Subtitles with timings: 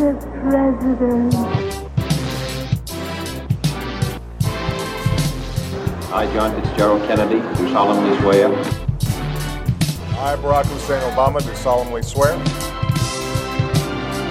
[0.00, 0.16] Mr.
[0.40, 1.34] President.
[6.10, 8.48] I, John Fitzgerald Kennedy, do solemnly swear.
[8.48, 12.32] I, Barack Hussein Obama, do solemnly swear.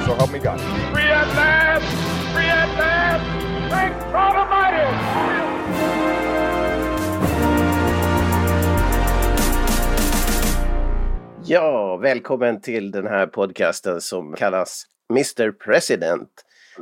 [0.05, 0.59] So help me God.
[0.91, 1.85] Free at last!
[2.33, 3.69] Free at last!
[3.69, 4.89] Thank God Almighty!
[11.43, 16.29] Ja, välkommen till den här podcasten som kallas Mr President.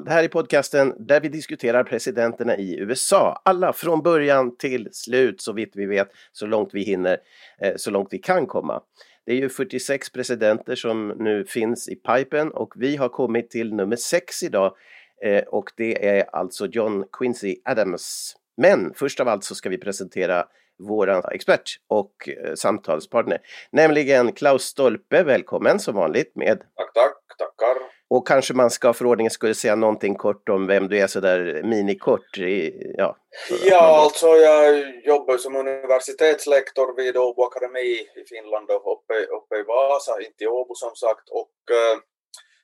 [0.06, 3.42] Det här är podcasten där vi diskuterar presidenterna i USA.
[3.46, 7.18] Alla från början till slut så vitt vi vet, så långt vi hinner,
[7.62, 8.82] eh, så långt vi kan komma.
[9.26, 13.74] Det är ju 46 presidenter som nu finns i pipen och vi har kommit till
[13.74, 14.76] nummer 6 idag
[15.24, 18.36] eh, och det är alltså John Quincy Adams.
[18.58, 20.46] Men först av allt så ska vi presentera
[20.80, 23.38] våran expert och eh, samtalspartner,
[23.72, 25.24] nämligen Klaus Stolpe.
[25.24, 29.76] Välkommen som vanligt med Tack, tack, tackar och kanske man ska för ordningen skulle säga
[29.76, 32.38] någonting kort om vem du är sådär minikort.
[32.38, 33.18] I, ja,
[33.64, 39.64] Ja, alltså jag jobbar som universitetslektor vid Åbo Akademi i Finland och uppe, uppe i
[39.64, 41.30] Vasa, inte i Åbo som sagt.
[41.30, 41.98] Och eh,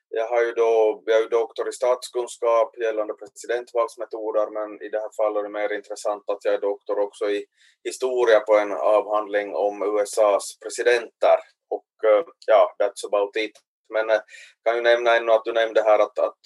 [0.09, 4.99] jag har ju då, jag är ju doktor i statskunskap gällande presidentvalsmetoder men i det
[4.99, 7.45] här fallet är det mer intressant att jag är doktor också i
[7.83, 11.37] historia på en avhandling om USAs presidenter.
[11.75, 13.55] Och eh, ja, that's about it.
[13.93, 14.21] Men jag
[14.65, 16.39] kan ju nämna ännu att du nämnde här att, att,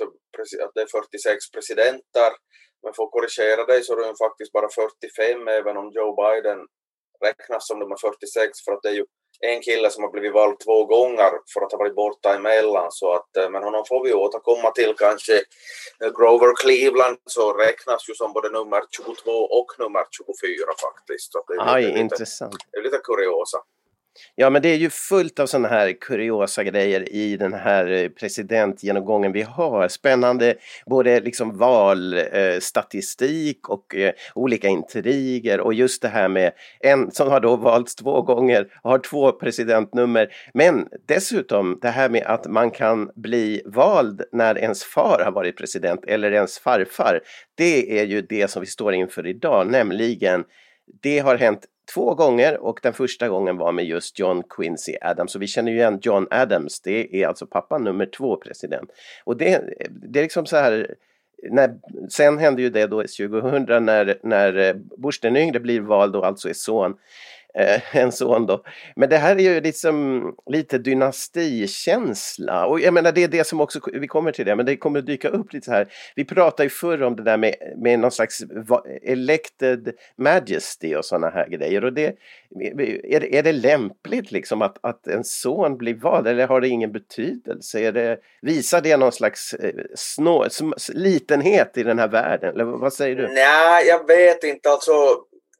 [0.63, 2.31] att det är 46 presidenter.
[2.83, 6.15] Men för att korrigera dig så är det ju faktiskt bara 45 även om Joe
[6.21, 6.59] Biden
[7.25, 9.05] räknas som nummer 46 för att det är ju
[9.39, 13.13] en kille som har blivit vald två gånger för att ha varit borta emellan så
[13.13, 15.41] att eh, men honom får vi återkomma till kanske
[16.03, 21.31] Eh, Grover Cleveland så räknas ju som både nummer 22 och nummer 24 faktiskt.
[21.31, 22.55] Så det är Aj, lite, intressant.
[22.71, 23.57] det är lite kuriosa.
[24.35, 28.09] Ja, men det är ju fullt av sådana här kuriosa grejer i den här eh,
[28.09, 29.87] presidentgenomgången vi har.
[29.87, 30.55] Spännande
[30.85, 37.29] både liksom valstatistik eh, och eh, olika intriger och just det här med en som
[37.29, 40.27] har då valts två gånger och har två presidentnummer.
[40.53, 45.57] Men dessutom det här med att man kan bli vald när ens far har varit
[45.57, 47.21] president eller ens farfar.
[47.55, 50.43] Det är ju det som vi står inför idag, nämligen
[51.01, 55.35] det har hänt två gånger och den första gången var med just John Quincy Adams.
[55.35, 58.89] och vi känner ju igen John Adams, det är alltså pappa nummer två president.
[59.23, 60.95] Och det, det är liksom så här,
[61.43, 61.75] när,
[62.09, 66.49] sen hände ju det då 2000 när, när Bush den yngre blir vald och alltså
[66.49, 66.97] är son.
[67.59, 68.63] Eh, en son då.
[68.95, 73.61] Men det här är ju liksom lite dynastikänsla och jag menar det är det som
[73.61, 75.87] också, vi kommer till det, men det kommer att dyka upp lite så här.
[76.15, 78.41] Vi pratade ju förr om det där med, med någon slags
[79.01, 82.05] elected majesty och sådana här grejer och det,
[82.59, 86.67] är, det- är det lämpligt liksom att, att en son blir vald eller har det
[86.67, 87.79] ingen betydelse?
[87.79, 90.47] Är det, visar det någon slags eh, snå,
[90.93, 92.53] litenhet i den här världen?
[92.53, 93.27] Eller vad säger du?
[93.27, 94.69] Nej, jag vet inte.
[94.69, 94.91] Alltså,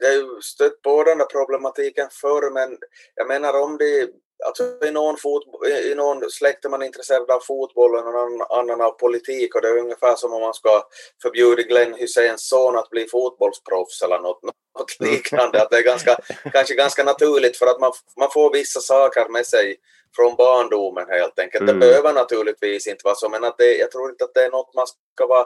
[0.06, 2.78] har ju stött på den där problematiken förr, men
[3.16, 4.10] jag menar om det
[4.46, 8.82] Alltså i någon, fotbo- i någon släkt är man intresserad av fotboll och någon annan
[8.82, 10.84] av politik och det är ungefär som om man ska
[11.22, 14.44] förbjuda Glenn Hyséns son att bli fotbollsproffs eller något,
[14.80, 15.62] något liknande.
[15.62, 16.18] Att det är ganska,
[16.54, 19.76] kanske ganska naturligt för att man, man får vissa saker med sig
[20.16, 21.62] från barndomen helt enkelt.
[21.62, 21.80] Mm.
[21.80, 24.52] Det behöver naturligtvis inte vara så men att det, jag tror inte att det är
[24.52, 25.46] något man ska vara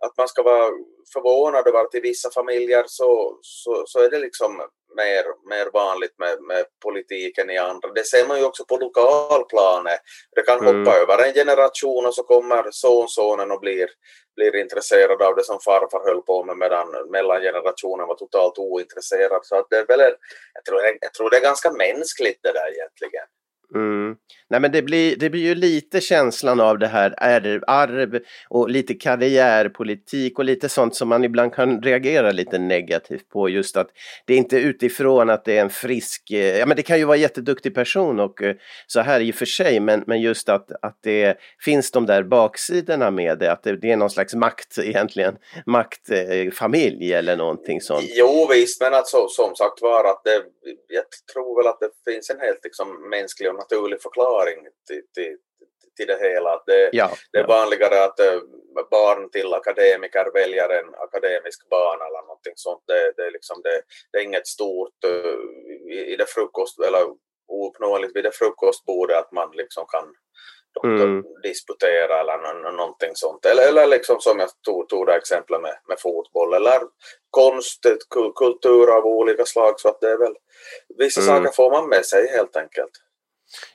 [0.00, 0.70] att man ska vara
[1.12, 4.56] förvånad över att i vissa familjer så, så, så är det liksom
[4.96, 7.88] mer, mer vanligt med, med politiken i andra.
[7.88, 10.00] Det ser man ju också på lokalplanet.
[10.36, 10.86] Det kan Mm.
[10.86, 13.88] hoppa över en generation och så kommer sonsonen och blir,
[14.36, 19.40] blir intresserad av det som farfar höll på med medan mellangenerationen var totalt ointresserad.
[19.42, 20.00] Så att det är väl
[20.54, 23.26] jag, tror, jag tror det är ganska mänskligt det där egentligen.
[23.74, 24.16] Mm.
[24.50, 28.70] Nej men det blir, det blir ju lite känslan av det här arv, arv och
[28.70, 33.88] lite karriärpolitik och lite sånt som man ibland kan reagera lite negativt på just att
[34.26, 37.04] det är inte utifrån att det är en frisk, eh, ja men det kan ju
[37.04, 40.48] vara en jätteduktig person och eh, så här i och för sig men, men just
[40.48, 44.34] att, att det finns de där baksidorna med det, att det, det är någon slags
[44.34, 45.36] makt egentligen,
[45.66, 48.04] maktfamilj eh, eller någonting sånt.
[48.08, 50.42] Jo visst, men att så, som sagt var att det,
[50.88, 55.36] jag tror väl att det finns en helt liksom, mänsklig och naturlig förklaring till, till,
[56.02, 56.50] i det hela.
[56.54, 57.48] Att det, Ja, det är ja.
[57.48, 58.40] vanligare att eh,
[58.90, 62.82] barn till akademiker väljer en akademisk bana eller någonting sånt.
[62.86, 63.82] Det, det, är, liksom det,
[64.12, 67.02] det är inget stort eh, i, i det frukost, eller
[67.48, 70.14] ouppnåeligt vid det frukostbordet att man liksom kan
[70.84, 71.24] Mm.
[71.42, 73.44] disputera eller nå- nå- någonting sånt.
[73.46, 76.80] Eller, eller liksom som jag tog, tog det exemplet med, med fotboll eller
[77.30, 77.80] konst,
[78.36, 79.80] kultur av olika slag.
[79.80, 80.34] Så att det är väl,
[80.98, 81.28] vissa Mm.
[81.44, 82.90] saker får man med sig helt enkelt.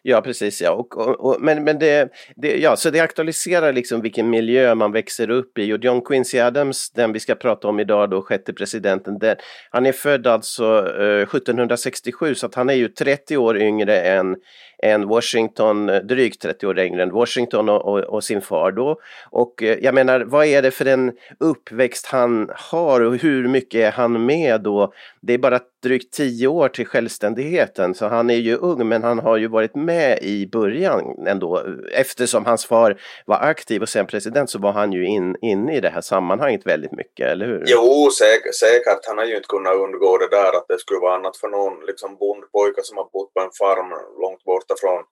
[0.01, 0.61] Ja, precis.
[0.61, 0.71] Ja.
[0.71, 4.91] Och, och, och, men men det, det, ja, så det aktualiserar liksom vilken miljö man
[4.91, 5.73] växer upp i.
[5.73, 9.35] Och John Quincy Adams, den vi ska prata om idag, då, sjätte presidenten, den,
[9.71, 10.63] han är född alltså
[10.99, 14.35] eh, 1767 så att han är ju 30 år yngre än,
[14.83, 18.99] än Washington, eh, drygt 30 år yngre än Washington och, och, och sin far då.
[19.29, 23.79] Och eh, jag menar, vad är det för en uppväxt han har och hur mycket
[23.79, 24.93] är han med då?
[25.21, 29.19] Det är bara drygt 10 år till självständigheten så han är ju ung men han
[29.19, 31.63] har ju varit med i början ändå.
[31.91, 35.81] Eftersom hans far var aktiv och sen president så var han ju in, inne i
[35.81, 37.63] det här sammanhanget väldigt mycket, eller hur?
[37.67, 39.07] Jo, säkert, säkert.
[39.07, 41.85] Han har ju inte kunnat undgå det där att det skulle vara annat för någon
[41.85, 43.89] liksom bondpojke som har bott på en farm
[44.23, 45.03] långt borta från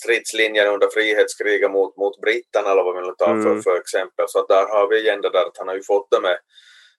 [0.00, 3.62] stridslinjen under frihetskriget mot, mot britterna eller vad vi vill ta för, Mm.
[3.62, 4.24] för exempel.
[4.28, 6.36] Så där har vi igen det där att han har ju fått det med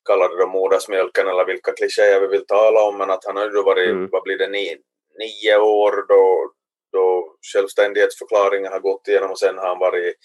[0.06, 3.63] kallar det modersmjölken eller vilka klichéer vi vill tala om men att han har ju
[3.63, 4.09] varit, Mm.
[4.12, 4.77] vad blir det, nio,
[5.19, 6.51] nio år då,
[6.92, 10.15] då självständighetsförklaringen har gått igenom och sen har han varit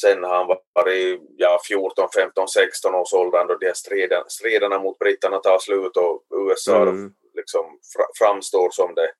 [0.00, 4.78] Sen har han varit ja, 14, 15, 16 års åldern då de här striden, striderna
[4.78, 7.10] mot britterna tar slut och USA Mm.
[7.34, 7.64] liksom
[7.96, 9.10] fra, framstår som det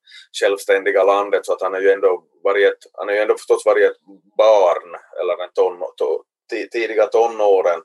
[0.40, 3.66] självständiga landet så att han har ju ändå varit ett, han har ju ändå förstås
[3.66, 3.96] varit ett
[4.38, 6.22] barn eller en ton, to,
[6.52, 7.80] ti- tidiga tonåren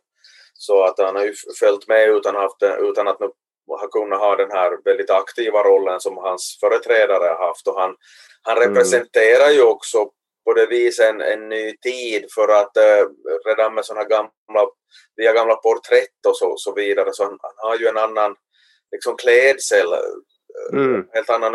[0.62, 3.28] så att han har ju följt med utan, haft, utan att nu
[3.68, 7.96] ha kunnat ha den här väldigt aktiva rollen som hans företrädare har haft och han,
[8.44, 8.69] han Mm.
[8.69, 9.98] representerar ju också
[10.46, 13.06] på det viset en, en ny tid för att eh,
[13.46, 14.62] redan med sådana gamla,
[15.16, 18.36] via gamla porträtt och så, så vidare så han, han har ju en annan
[18.92, 20.00] liksom klädsel, eh,
[20.74, 21.06] Mm.
[21.14, 21.54] helt annan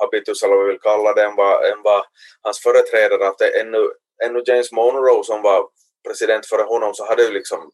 [0.00, 2.02] habitus eller vad vi vill kalla det än vad, än vad
[2.42, 3.90] hans företrädare att det ännu,
[4.24, 5.68] ännu James Monroe som var
[6.06, 7.70] president före honom så hade ju liksom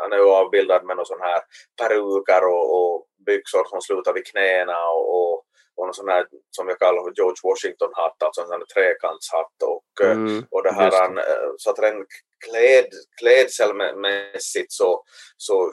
[0.00, 1.40] han är avbildad med någon sån här
[1.80, 5.34] peruker och, och byxor som slutar vid knäna och, och,
[5.76, 10.04] och någon sån här som jag kallar George Washington-hatt, alltså en sån här trekantshatt och,
[10.06, 10.44] eh, Mm.
[10.50, 12.08] och det här, han, eh, så att rent
[12.48, 12.86] kläd,
[13.20, 15.04] klädselmässigt så,
[15.36, 15.72] så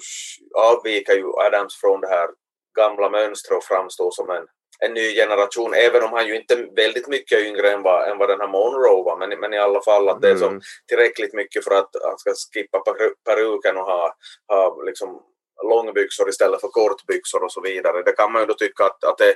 [0.55, 2.29] avviker ju Adams från det här
[2.75, 4.47] gamla mönstret och framstår som en,
[4.85, 8.17] en ny generation, även om han ju inte är väldigt mycket yngre än vad, än
[8.17, 10.61] vad den här Monroe var, men, men i alla fall att det är så Mm.
[10.87, 14.13] tillräckligt mycket för att han ska skippa peru- peruken och ha,
[14.47, 15.21] ha liksom
[15.69, 18.03] långbyxor istället för kortbyxor och så vidare.
[18.03, 19.35] Det kan man ju då tycka att, att, det,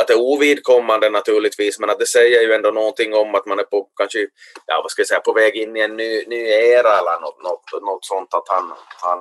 [0.00, 3.58] att det är ovidkommande naturligtvis, men att det säger ju ändå någonting om att man
[3.58, 4.18] är på kanske,
[4.66, 7.42] ja vad ska jag säga, på väg in i en ny, ny era eller något,
[7.42, 9.18] något, något sånt att han, han,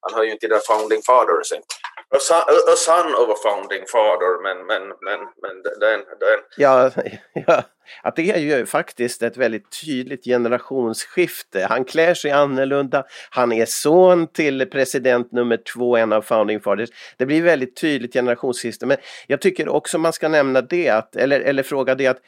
[0.00, 1.74] han hör ju inte till the founding fathers inte.
[2.14, 6.90] A son, a son of a founding father, men, men, men, men den, den, Ja,
[7.46, 7.62] ja,
[8.02, 11.66] att det är ju faktiskt ett väldigt tydligt generationsskifte.
[11.70, 16.90] Han klär sig annorlunda, han är son till president nummer två, en av founding fathers.
[17.16, 18.96] Det blir väldigt tydligt generationsskifte, men
[19.26, 22.18] jag tycker också man ska nämna det, att, eller, eller fråga det att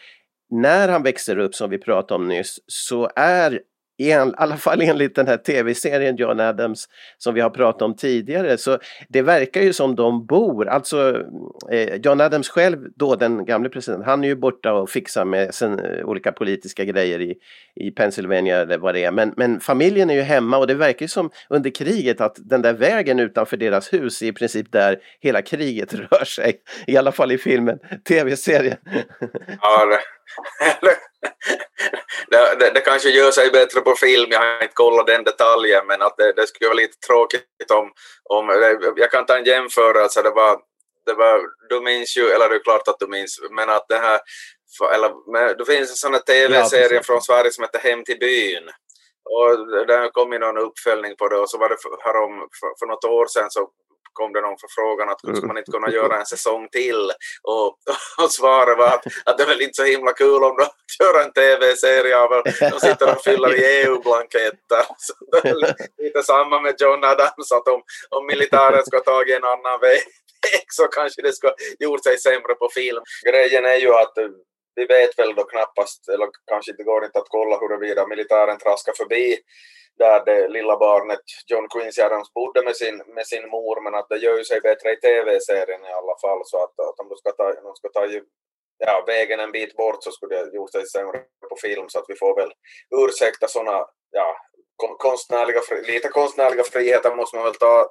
[0.50, 3.60] när han växer upp, som vi pratade om nyss, så är
[4.06, 8.58] i alla fall enligt den här tv-serien John Adams som vi har pratat om tidigare.
[8.58, 8.78] Så
[9.08, 11.22] det verkar ju som de bor, alltså
[11.70, 15.54] eh, John Adams själv då den gamle presidenten, han är ju borta och fixar med
[15.54, 17.34] sen, eh, olika politiska grejer i,
[17.74, 19.10] i Pennsylvania eller vad det är.
[19.10, 22.62] Men, men familjen är ju hemma och det verkar ju som under kriget att den
[22.62, 27.12] där vägen utanför deras hus är i princip där hela kriget rör sig, i alla
[27.12, 27.78] fall i filmen,
[28.08, 28.76] tv-serien.
[29.60, 29.98] Ja,
[32.30, 35.86] det, det, det, kanske gör sig bättre på film, jag har inte kollat den detaljen,
[35.86, 37.92] men att det, det skulle vara lite tråkigt om,
[38.24, 38.48] om...
[38.96, 40.58] Jag kan ta en jämförelse, det var,
[41.06, 41.40] det var...
[41.68, 44.20] Du minns ju, eller det är klart att du minns, men att det här...
[44.94, 47.06] Eller, men, det finns en sån här tv-serie precis.
[47.06, 48.70] från Sverige som heter Hem till byn.
[49.30, 52.70] Och det kom ju någon uppföljning på det och så var det för, härom, för,
[52.78, 53.68] för något år sedan så
[54.18, 57.02] kom det någon förfrågan att skulle man inte kunna göra en säsong till
[57.54, 57.68] och,
[58.22, 60.66] och svaret var att, att det är väl inte så himla kul om de
[61.00, 62.30] gör en tv-serie av
[62.72, 64.84] de sitter och fyller i EU-blanketter.
[65.32, 65.54] Det
[66.04, 70.00] lite samma med John Adams att om, om militären ska ta en annan väg
[70.68, 73.02] så kanske det ska gjort sig sämre på film.
[73.28, 74.14] Grejen är ju att
[74.74, 78.92] vi vet väl då knappast, eller kanske inte går inte att kolla huruvida militären traskar
[78.96, 79.38] förbi
[79.98, 84.08] där det lilla barnet John Quincy Adams bodde med sin, med sin mor men att
[84.08, 87.16] det gör ju sig bättre i tv-serien i alla fall så att, att om de
[87.16, 88.06] ska ta, de ska ta
[88.78, 91.18] ja, vägen en bit bort så skulle det gjort sig sämre
[91.50, 92.52] på film så att vi får väl
[92.90, 94.36] ursäkta sådana ja,
[94.76, 97.86] konstnärliga, lite konstnärliga friheter måste man väl ta,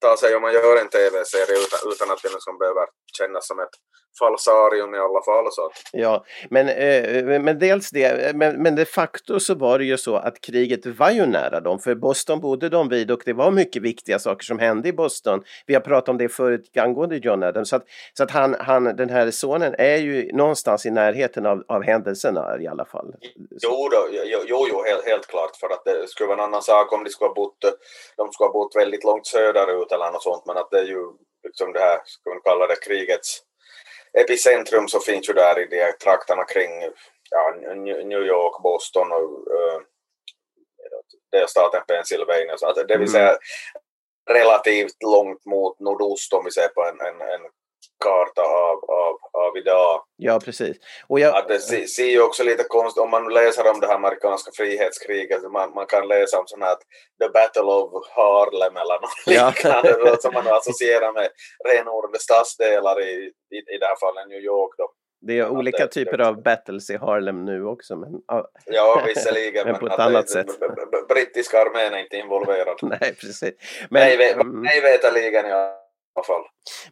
[0.00, 2.86] ta sig om man gör en tv-serie utan, utan att det liksom behöver
[3.18, 3.76] kännas som ett
[4.18, 5.46] falsarium i alla fall.
[5.50, 5.72] Så att.
[5.92, 10.16] Ja, men, eh, men dels det, men, men de facto så var det ju så
[10.16, 13.82] att kriget var ju nära dem, för Boston bodde de vid och det var mycket
[13.82, 15.42] viktiga saker som hände i Boston.
[15.66, 18.84] Vi har pratat om det förut angående John Adams, så att, så att han, han,
[18.84, 23.14] den här sonen är ju någonstans i närheten av, av händelserna i alla fall.
[23.62, 24.08] Jo, då,
[24.46, 27.10] jo, jo helt, helt klart, för att det skulle vara en annan sak om de
[27.10, 27.60] skulle ha bott,
[28.16, 31.04] de skulle ha bott väldigt långt söderut eller något sånt, men att det är ju
[31.44, 33.42] liksom det här, ska man kalla det krigets
[34.12, 36.70] epicentrum så finns ju där i de trakterna kring
[37.30, 39.80] ja, New York, Boston och uh,
[41.32, 42.58] delstaten Pennsylvania.
[42.58, 43.08] Så att det vill mm.
[43.08, 43.36] säga
[44.30, 47.40] relativt långt mot nordost om vi ser på en, en, en
[48.00, 50.04] karta av, av, av idag.
[50.16, 50.76] Ja, precis.
[51.08, 51.36] Och jag...
[51.36, 55.42] Att det ser ju också lite konstigt, om man läser om det här amerikanska frihetskriget,
[55.52, 56.76] man, man kan läsa om sånt här
[57.20, 59.48] The Battle of Harlem eller något ja.
[59.48, 61.28] liknande som man associerar med
[61.68, 64.74] renodlade stadsdelar i, i, i det här fallet New York.
[64.78, 64.92] Då.
[65.22, 67.96] Det är olika det, typer av battles i Harlem nu också.
[67.96, 68.10] Men,
[68.66, 69.66] ja, visserligen.
[69.66, 70.46] men på ett annat det, sätt.
[71.08, 72.78] Brittiska armén är inte involverad.
[72.82, 73.54] Nej, precis.
[73.90, 74.62] Men, nej, nej mm.
[74.82, 75.79] veterligen ja
[76.22, 76.42] fall.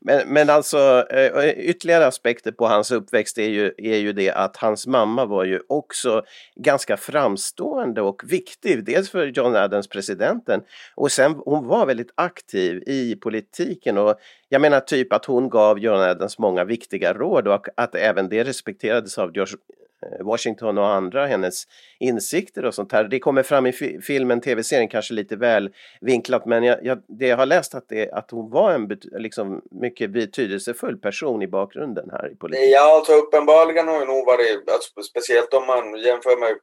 [0.01, 4.57] Men, men alltså eh, ytterligare aspekter på hans uppväxt är ju, är ju det att
[4.57, 6.23] hans mamma var ju också
[6.57, 8.85] ganska framstående och viktig.
[8.85, 10.63] Dels för John Adams, presidenten,
[10.95, 14.15] och sen hon var väldigt aktiv i politiken och
[14.49, 18.45] jag menar typ att hon gav John Adams många viktiga råd och att även det
[18.45, 19.55] respekterades av George
[20.03, 21.65] Eh, Washington och andra, hennes
[22.01, 23.05] insikter och sånt här.
[23.05, 27.37] Det kommer fram i filmen, tv-serien kanske lite väl vinklat men jag, jag, det jag
[27.37, 32.11] har läst att, det, att hon var en bet, liksom, mycket betydelsefull person i bakgrunden
[32.11, 32.71] här i politiken.
[32.71, 36.59] Ja, alltså uppenbarligen har hon nog varit, alltså, speciellt om man jämför med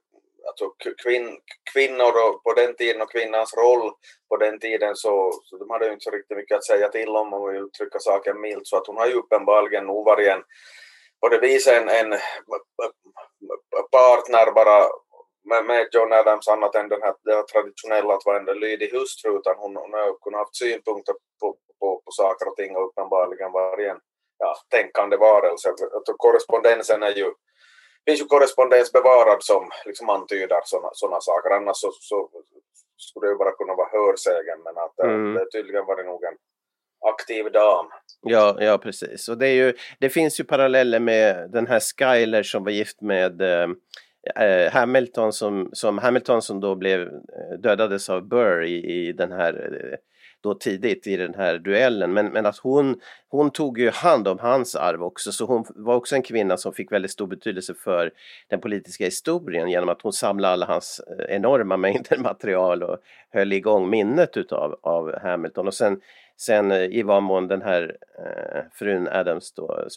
[0.48, 0.66] alltså,
[1.04, 1.38] kvin,
[1.74, 3.92] kvinnor på den tiden och kvinnans roll
[4.30, 7.10] på den tiden så, så de hade ju inte så riktigt mycket att säga till
[7.10, 10.28] om om man vill uttrycka saken milt så att hon har ju uppenbarligen nog varit
[10.28, 10.44] en
[11.26, 12.20] på det viset en, en
[13.92, 14.78] partner bara
[15.50, 18.90] med, med John Adams annat än den här, det här traditionella att vara en lydig
[18.94, 21.48] hustru utan hon, hon har kunnat haft synpunkter på,
[21.80, 24.00] på, på saker och ting och uppenbarligen varit en
[24.38, 25.74] ja, tänkande varelse.
[26.18, 27.34] Korrespondensen är ju
[28.06, 30.62] finns ju korrespondens bevarad som liksom antyder
[30.94, 31.50] sådana saker.
[31.50, 32.30] Annars så, så
[32.98, 35.34] skulle det ju bara kunna vara hörsägen men att mm.
[35.34, 36.38] det tydligen varit nog en
[37.14, 37.86] aktiv dam.
[38.22, 39.30] Ja, ja precis.
[39.30, 43.02] Och det, är ju, det finns ju paralleller med den här Skyler som var gift
[43.02, 43.70] med eh,
[44.36, 49.32] eh Hamilton som, som Hamilton som då blev eh, dödades av Burr i, i den
[49.32, 49.98] här eh,
[50.46, 54.40] då tidigt i den här duellen men, men att hon, hon tog ju hand om
[54.40, 58.12] hans arv också så hon var också en kvinna som fick väldigt stor betydelse för
[58.48, 62.98] den politiska historien genom att hon samlade alla hans enorma mängder material och
[63.30, 66.02] höll igång minnet utav av Hamilton och sen
[66.38, 69.88] Sen eh, i vad mån den här eh, frun Adams då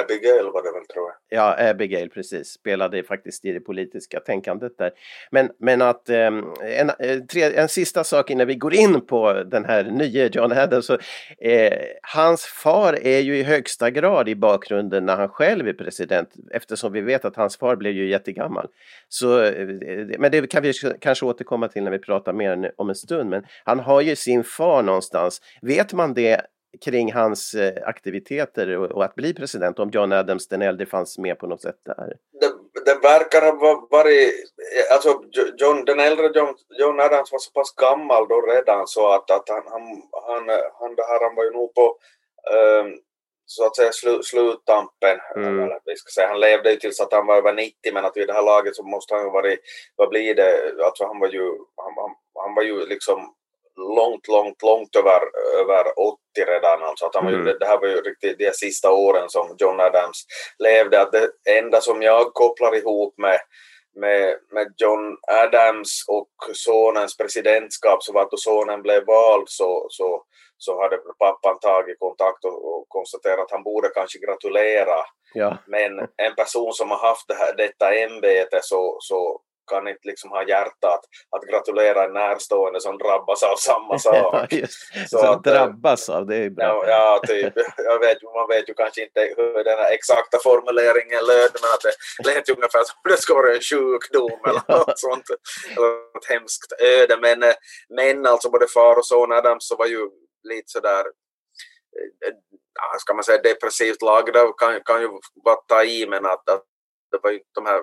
[0.00, 1.38] Abigail var det väl tror jag.
[1.38, 4.92] Ja, Abigail precis, spelade faktiskt i det politiska tänkandet där.
[5.30, 9.32] Men, men att ehm, eh, en, tre, en sista sak innan vi går in på
[9.32, 10.86] den här nya John Adams.
[10.86, 10.98] Så,
[11.38, 16.28] eh, hans far är ju i högsta grad i bakgrunden när han själv är president
[16.50, 18.68] eftersom vi vet att hans far blev ju jättegammal.
[19.08, 19.66] Så, eh,
[20.18, 23.30] men det kan vi kanske återkomma till när vi pratar mer om en stund.
[23.30, 25.40] Men han har ju sin far någonstans.
[25.62, 26.46] Vet man det
[26.80, 31.38] kring hans eh, aktiviteter och, att bli president, om John Adams den äldre fanns med
[31.38, 32.16] på något sätt där?
[32.40, 32.52] Det,
[32.84, 34.34] det verkar ha varit,
[34.92, 35.22] alltså
[35.56, 39.48] John, den äldre John, John Adams var så pass gammal då redan så att, att
[39.48, 39.82] han, han,
[40.26, 40.48] han,
[40.80, 41.96] han, det här, han var ju nog på
[42.82, 43.00] um,
[43.46, 45.18] så att säga slu, sluttampen.
[45.36, 45.60] Mm.
[45.60, 48.16] Eller, vi ska säga, han levde ju tills att han var över 90 men att
[48.16, 49.60] vid det här laget så måste han ju varit,
[49.96, 53.34] vad blir det, alltså han var ju, han, han, han var ju liksom
[53.76, 55.20] långt, långt, långt över,
[55.60, 56.82] över 80 redan.
[56.82, 57.44] Alltså att han mm.
[57.60, 60.24] det, här var ju riktigt de sista åren som John Adams
[60.58, 61.00] levde.
[61.00, 63.38] Att det enda som jag kopplar ihop med,
[64.00, 69.86] med, med John Adams och sonens presidentskap så var att då sonen blev vald så,
[69.88, 70.22] så,
[70.56, 75.04] så hade pappan tagit kontakt och, och konstaterat att han borde kanske gratulera.
[75.34, 75.58] Ja.
[75.66, 79.40] Men en person som har haft det här, detta ämbete så, så
[79.72, 81.04] kan inte liksom ha hjärta att,
[81.36, 84.52] att gratulera en närstående som drabbas av samma sak.
[84.52, 84.66] ja.
[85.10, 86.64] Så, att, eh, drabbas av, det är bra.
[86.64, 87.54] Ja, ja typ.
[87.76, 91.84] Jag vet, man vet ju kanske inte hur den exakta formuleringen löd men att
[92.22, 94.76] det lät ungefär som det skulle vara en sjukdom eller ja.
[94.78, 95.24] något sånt.
[95.76, 97.16] Eller något hemskt öde.
[97.20, 97.54] Men, eh,
[97.96, 100.02] men alltså både far och son Adams så var ju
[100.48, 101.04] lite sådär
[102.24, 102.34] eh,
[102.98, 105.08] ska man säga depressivt lagda kan, kan ju
[105.44, 106.64] vara ta i men att, att
[107.10, 107.82] det var ju de här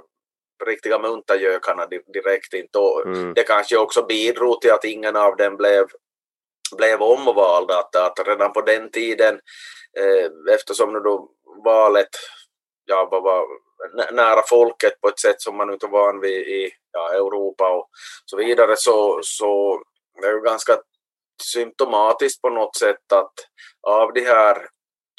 [0.65, 3.33] riktiga muntergökarna direkt inte mm.
[3.33, 5.87] det kanske också bidrog till att ingen av dem blev
[6.77, 9.39] blev omvald att, att redan på den tiden
[9.99, 11.29] eh, eftersom nu då
[11.63, 12.09] valet
[12.85, 13.45] ja, var, var
[14.11, 17.89] nära folket på ett sätt som man inte är van vid i ja, Europa och
[18.25, 19.81] så vidare så, så
[20.21, 20.77] det är ju ganska
[21.43, 23.33] symptomatiskt på något sätt att
[23.87, 24.67] av de här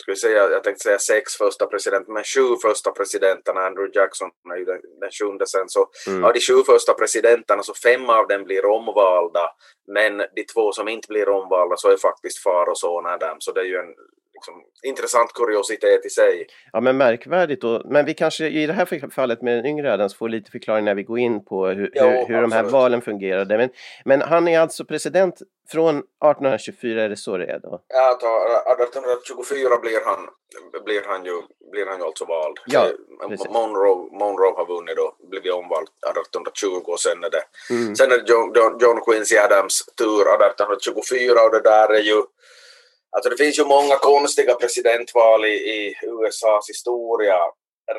[0.01, 4.59] ska säga, jag tänkte säga sex första presidenter, men sju första presidenterna, Andrew Jackson är
[4.59, 6.25] ju den, den sjunde sen, så mm.
[6.25, 9.47] av de sju första presidenterna så fem av dem blir omvalda,
[9.95, 13.53] men de två som inte blir omvalda så är faktiskt far och son Adam, så
[13.53, 13.95] det är ju en
[14.41, 16.47] liksom, intressant kuriositet i sig.
[16.73, 17.83] Ja men märkvärdigt då.
[17.85, 20.95] Men vi kanske i det här fallet med den yngre Adams får lite förklaring när
[20.95, 23.59] vi går in på hur, jo, hur, hur de här valen fungerade.
[23.59, 23.71] Men,
[24.05, 25.43] men han är alltså president
[25.73, 27.83] från 1824, är det så det är då?
[27.89, 30.29] Ja, 1824 blir han,
[30.85, 31.37] blir han, ju,
[31.73, 32.59] blir han ju alltså vald.
[32.67, 32.87] Ja,
[33.49, 37.97] Monroe, Monroe har vunnit då, blivit omvald 1820 och sen är det, mm.
[37.97, 42.23] sen är det John, John Quincy Adams tur 1824 och det där är ju
[43.13, 47.39] Alltså det finns ju många konstiga presidentval i, i USAs historia.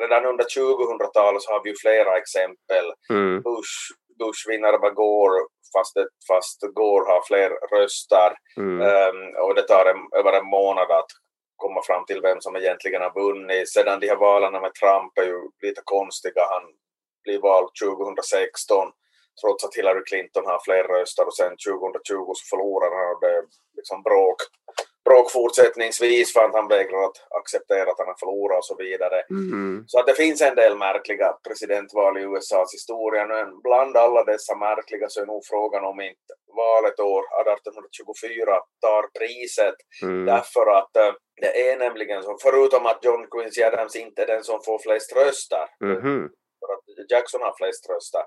[0.00, 2.86] Redan under 2000-talet så har vi ju flera exempel.
[3.10, 3.42] Mm.
[3.42, 3.76] Bush,
[4.18, 5.40] Bush vinner över Gore
[5.74, 8.30] fast, det, fast Gore har fler röster.
[8.56, 8.80] Mm.
[8.80, 11.10] Um, och det tar en, över en månad att
[11.56, 13.72] komma fram till vem som egentligen har vunnit.
[13.72, 16.42] Sedan de här valen med Trump är ju lite konstiga.
[16.54, 16.64] Han
[17.24, 18.88] blir vald 2016
[19.40, 23.32] trots att Hillary Clinton har fler röster och sen 2020 så förlorar han och det
[23.38, 23.44] är
[23.78, 24.40] liksom bråk
[25.04, 29.18] bråk fortsättningsvis för att han vägrar att acceptera att han har förlorat och så vidare.
[29.30, 29.84] Mm.
[29.86, 33.26] Så att det finns en del märkliga presidentval i USAs historia.
[33.26, 39.02] Men bland alla dessa märkliga så är nog frågan om inte valet år 1824 tar
[39.18, 39.78] priset.
[40.02, 40.26] Mm.
[40.26, 44.44] Därför att äh, det är nämligen så, förutom att John Quincy Adams inte är den
[44.44, 46.28] som får flest röster, mm.
[46.60, 48.22] för att Jackson har flest röster.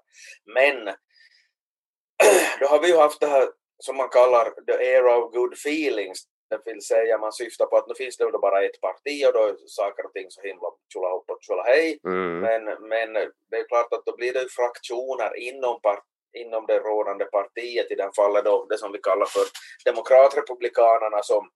[0.55, 0.77] Men
[2.59, 6.23] då har vi ju haft det här som man kallar the era of good feelings
[6.65, 9.55] vill säga man syftar på att nu finns det bara ett parti och då är
[9.65, 11.99] saker och ting så himla tjolahopp och tjolahej.
[12.07, 12.39] Mm.
[12.39, 13.13] Men, men
[13.49, 17.95] det är klart att då blir det fraktioner inom, part, inom det rådande partiet, i
[17.95, 19.45] den fallet då det som vi kallar för
[19.85, 21.49] demokratrepublikanerna som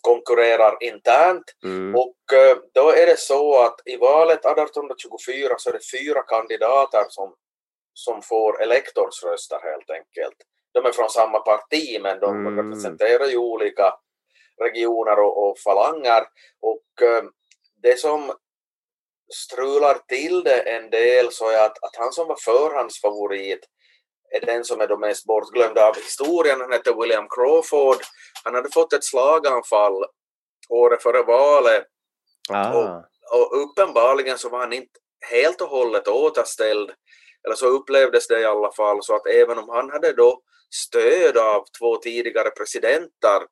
[0.00, 1.44] konkurrerar internt.
[1.64, 1.94] Mm.
[1.94, 7.04] Och eh, då är det så att i valet 1824 så är det fyra kandidater
[7.08, 7.34] som,
[7.94, 10.36] som får elektorsröster helt enkelt.
[10.72, 12.56] De är från samma parti men de mm.
[12.56, 13.94] representerar ju olika
[14.62, 16.22] regioner och, och falanger.
[16.60, 17.24] Och eh,
[17.82, 18.32] det som
[19.34, 23.60] strular till det en del så är att, att han som var förhandsfavorit
[24.30, 26.60] är den som är då mest bortglömd av historien.
[26.60, 27.98] Han hette William Crawford.
[28.44, 30.04] Han hade fått ett slaganfall
[30.68, 31.84] året före valet.
[32.50, 32.72] Ah.
[32.72, 36.90] Och, och uppenbarligen så var han inte helt och hållet återställd.
[37.44, 40.40] Eller så upplevdes det i alla fall så att även om han hade då
[40.74, 43.42] stöd av två tidigare presidenter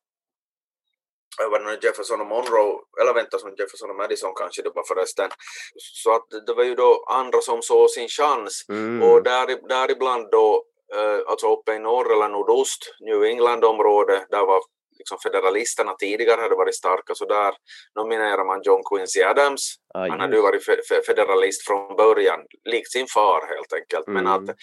[1.38, 5.31] var det Jefferson och Monroe, eller vänta som Jefferson och Madison kanske det var förresten.
[5.77, 9.03] Så att det var ju då andra som såg sin chans mm.
[9.03, 14.61] och där, däribland då, eh, alltså uppe i norr eller nordost, New England-område, där var
[14.99, 17.55] liksom federalisterna tidigare hade varit starka så där
[17.99, 19.75] nominerar man John Quincy Adams.
[19.94, 24.07] Ah, Han hade ju varit fe federalist från början, likt sin far helt enkelt.
[24.07, 24.25] Mm.
[24.25, 24.57] Men, att,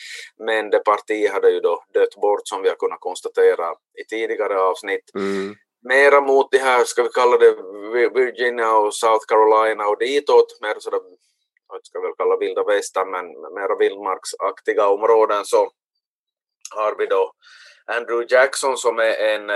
[0.47, 3.67] men det partiet hade ju då dött bort som vi har kunnat konstatera
[4.01, 5.15] i tidigare avsnitt.
[5.15, 7.55] Mm mera mot det här, ska vi kalla det
[8.13, 10.99] Virginia och South Carolina och ditåt, mer sådär,
[11.67, 15.69] jag ska väl kalla vilda västern, men mera vildmarksaktiga områden så
[16.75, 17.33] har vi då
[17.85, 19.49] Andrew Jackson som är en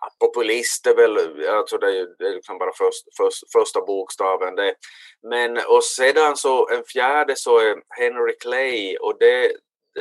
[0.00, 4.54] ja, populist, är väl, alltså det är, det är liksom bara först, först, första bokstaven
[4.54, 4.74] det.
[5.22, 9.52] Men och sedan så en fjärde så är Henry Clay och det,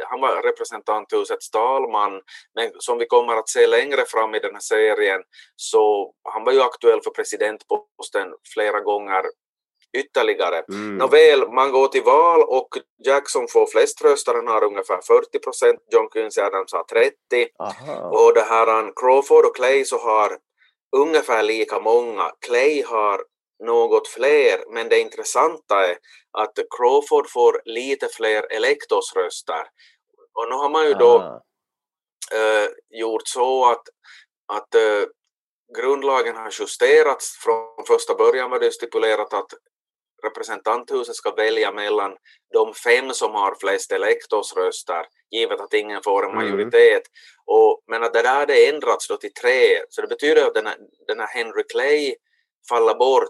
[0.04, 2.22] han var representanthusets talman,
[2.56, 5.22] men som vi kommer att se längre fram i den här serien
[5.56, 9.24] så han var ju aktuell för presidentposten flera gånger
[9.98, 10.64] ytterligare.
[10.70, 10.98] Mm.
[10.98, 12.70] Nåväl, man går till val och
[13.06, 17.14] Jackson får flest röster, han har ungefär 40 procent, John Quincy Adams har 30
[17.60, 18.10] Aha.
[18.10, 20.38] och det här Crawford och Clay så har
[20.98, 22.32] ungefär lika många.
[22.46, 23.22] Clay har
[23.64, 25.98] något fler, men det intressanta är
[26.32, 29.64] att Crawford får lite fler elektorsröster.
[30.34, 31.42] Och nu har man ju då Ah.
[32.38, 33.84] eh, gjort så att,
[34.54, 35.04] att eh,
[35.78, 37.38] grundlagen har justerats.
[37.44, 39.52] Från första början var det stipulerat att
[40.24, 42.18] representanthuset ska välja mellan
[42.54, 46.44] de fem som har flest elektorsröster, givet att ingen får en Mm.
[46.44, 47.04] majoritet.
[47.46, 50.66] Och, men att det där hade ändrats då till tre, så det betyder att den
[50.68, 52.16] här, den här Henry Clay
[52.70, 53.30] falla bort.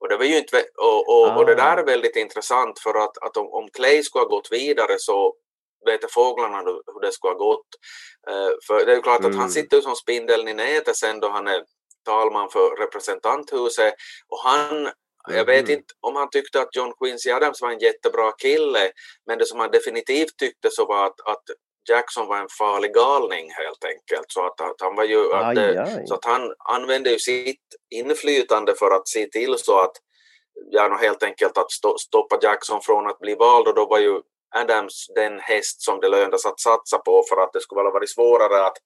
[0.00, 3.18] Och det, var ju inte, och, och, och det där är väldigt intressant för att,
[3.18, 5.34] att om, om Clay skulle ha gått vidare så
[5.86, 7.66] vet fåglarna hur det skulle ha gått.
[8.30, 9.38] Uh, för det är ju klart att Mm.
[9.38, 11.64] han sitter ju som spindeln i nätet sen då han är
[12.04, 13.94] talman för representanthuset
[14.28, 14.90] och han
[15.28, 15.72] jag vet Mhm.
[15.72, 18.90] inte om han tyckte att John Quincy Adams var en jättebra kille,
[19.26, 21.42] men det som han definitivt tyckte så var att, att
[21.88, 24.32] Jackson var en farlig galning helt enkelt.
[24.32, 26.06] Så att, att han var ju, att, Aj, det- aj.
[26.06, 29.92] så att han använde ju sitt inflytande för att se till så att,
[30.70, 31.70] ja helt enkelt att
[32.00, 34.20] stoppa Jackson från att bli vald och då var ju
[34.56, 38.10] Adams den häst som det lönades att satsa på för att det skulle ha varit
[38.10, 38.76] svårare att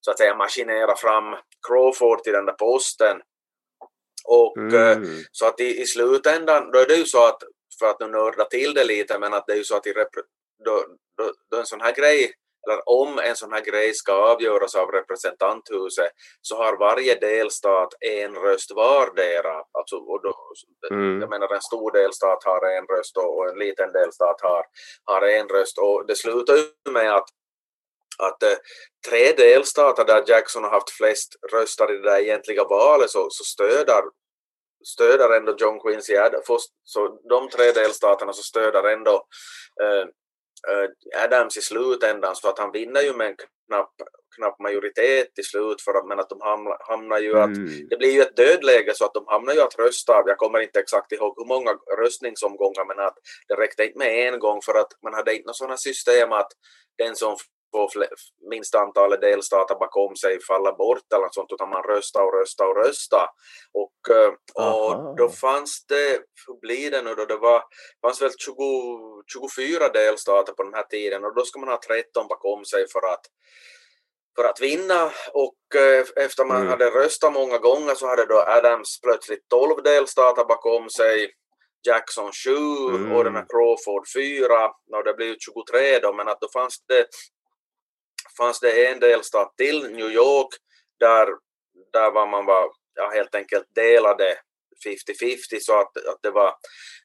[0.00, 1.36] så att säga maskinera fram
[1.68, 3.20] Crawford till den där posten.
[4.24, 5.22] Och eh, Mm.
[5.32, 7.42] så att i, i slutändan, då är det ju så att,
[7.78, 9.92] för att nu nörda till det lite, men att det är ju så att i
[10.64, 10.84] då,
[11.16, 12.32] då, då en sån här grej,
[12.66, 16.10] eller om en sån här grej ska avgöras av representanthuset,
[16.42, 19.62] så har varje delstat en röst vardera.
[19.72, 20.34] Alltså, och då,
[20.90, 21.20] Mm.
[21.20, 24.64] Jag menar en stor delstat har en röst och en liten delstat har,
[25.04, 25.78] har en röst.
[25.78, 27.28] Och det slutar ju med att
[28.18, 28.58] att eh,
[29.08, 33.44] tre delstater där Jackson har haft flest röster i det där egentliga valet så, så
[33.44, 34.02] stöder,
[34.84, 36.46] stöder ändå John Quincy Adams.
[36.84, 39.26] Så de tre delstaterna så stöder ändå
[39.82, 40.06] eh,
[41.24, 43.36] Adams i slutändan så att han vinner ju med en
[43.68, 43.94] knapp,
[44.36, 47.88] knapp majoritet till slut för att, men att de hamnar, hamnar ju att Mm.
[47.90, 50.22] det blir ju ett dödläge så att de hamnar ju att rösta.
[50.26, 53.16] Jag kommer inte exakt ihåg hur många röstningsomgångar men att
[53.48, 56.50] det räckte inte med en gång för att man hade inte något sådant system att
[56.98, 57.36] den som
[57.72, 58.08] fle-
[58.50, 62.66] minst antalet delstater bakom sig faller bort eller något sånt utan man röstar och röstar
[62.66, 63.28] och röstar.
[63.72, 64.94] Och, eh, Aha.
[64.96, 67.62] och då fanns det, hur blir det nu då, det var,
[68.02, 72.26] fanns väl 20, 24 delstater på den här tiden och då ska man ha 13
[72.28, 73.24] bakom sig för att
[74.36, 76.68] för att vinna och eh, efter man Mm.
[76.68, 81.30] hade röstat många gånger så hade då Adams plötsligt 12 delstater bakom sig,
[81.86, 82.50] Jackson 7
[82.94, 83.12] Mm.
[83.12, 84.64] och den här Crawford 4
[84.96, 87.06] och det blev ju 23 då men att då fanns det
[88.38, 90.48] fanns det en delstat till, New York,
[91.00, 91.28] där,
[91.92, 94.38] där var man var ja, helt enkelt delade
[94.86, 96.54] 50-50 så att, att det var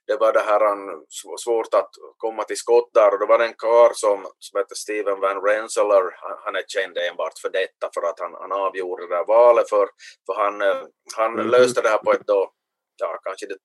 [0.07, 3.45] det var det här sv- svårt att komma till skott där och då var det
[3.45, 7.89] en karl som, som hette Steven Van Rensselaer, han, han är känd enbart för detta
[7.93, 9.89] för att han, han avgjorde det där valet för,
[10.25, 10.83] för han, eh,
[11.15, 11.47] han Mhm.
[11.49, 12.51] löste det här på ett då,
[12.97, 13.57] ja kanske det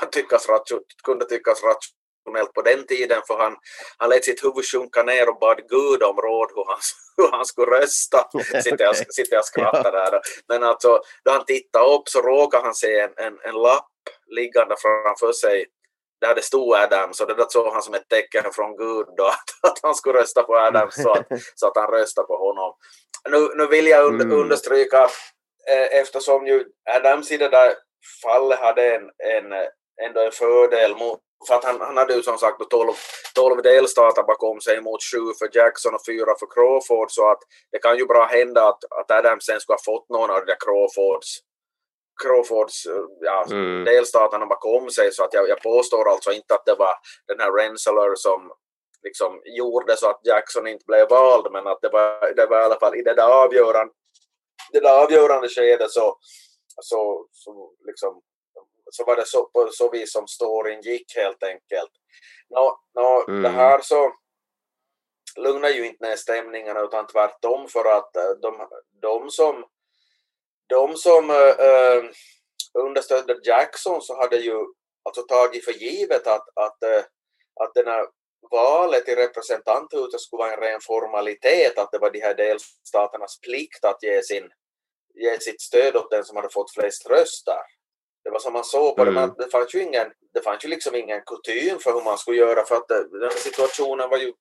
[0.00, 0.46] kan tyckas
[1.04, 1.62] kunde tyckas
[2.54, 3.56] på den tiden för han,
[3.98, 6.78] han lät sitt huvud sjunka ner och bad Gud om råd hur han,
[7.16, 8.28] hur han skulle rösta.
[8.62, 10.20] Sitter jag, sitter jag och skrattar där.
[10.48, 13.88] Men alltså, då han tittade upp så råkade han se en, en, en lapp
[14.26, 15.66] liggande framför sig
[16.20, 19.24] där det stod Adams och det där såg han som ett tecken från Gud då
[19.26, 22.74] att, att han skulle rösta på Adams så att, så att han röstade på honom.
[23.30, 24.38] Nu, nu vill jag und, Mm.
[24.40, 25.02] understryka
[25.70, 27.74] eh, eftersom ju Adams i det där
[28.22, 29.68] fallet hade en, en, eh,
[30.06, 32.92] ändå en fördel mot för att han, han hade ju som sagt då 12,
[33.34, 37.38] 12 delstater bakom sig mot 7 för Jackson och 4 för Crawford så att
[37.72, 40.46] det kan ju bra hända att, att Adams sen skulle ha fått någon av de
[40.46, 41.38] där Crawfords
[42.22, 43.84] Crawfords eh, ja, Mm.
[43.84, 46.94] delstaterna bakom sig så att jag, jag påstår alltså inte att det var
[47.26, 48.52] den här Rensselaer som
[49.02, 52.64] liksom gjorde så att Jackson inte blev vald men att det var, det var i
[52.64, 53.92] alla fall i det där avgörande,
[54.72, 56.16] det där avgörande skedet så,
[56.82, 58.20] så, så, liksom,
[58.94, 61.92] så var det så, på så vis som storyn gick helt enkelt.
[62.50, 63.42] Nå, nå, Mm.
[63.42, 64.12] Det här så
[65.36, 68.68] lugnar ju inte ner stämningarna utan tvärtom för att eh, de,
[69.02, 69.64] de som
[70.66, 72.10] de som äh,
[72.74, 74.56] understödde Jackson så hade ju
[75.02, 77.04] alltså tagit för givet att, att, äh,
[77.60, 78.06] att den här
[78.50, 83.84] valet i representanthuset skulle vara en ren formalitet, att det var de här delstaternas plikt
[83.84, 84.50] att ge, sin,
[85.14, 87.62] ge sitt stöd åt den som hade fått flest röster.
[88.32, 89.22] Det var som man såg på det, Mm.
[89.22, 92.36] men det fanns ju ingen, det fanns ju liksom ingen kutym för hur man skulle
[92.38, 94.32] göra för att det, den situationen var ju,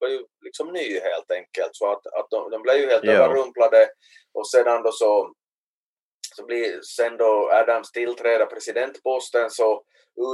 [0.00, 1.70] var ju liksom ny helt enkelt.
[1.72, 3.12] Så att, att de, de blev ju helt Ja.
[3.12, 3.88] överrumplade
[4.34, 5.32] och sedan då så
[6.36, 9.82] så blir sen då Adams tillträder presidentposten så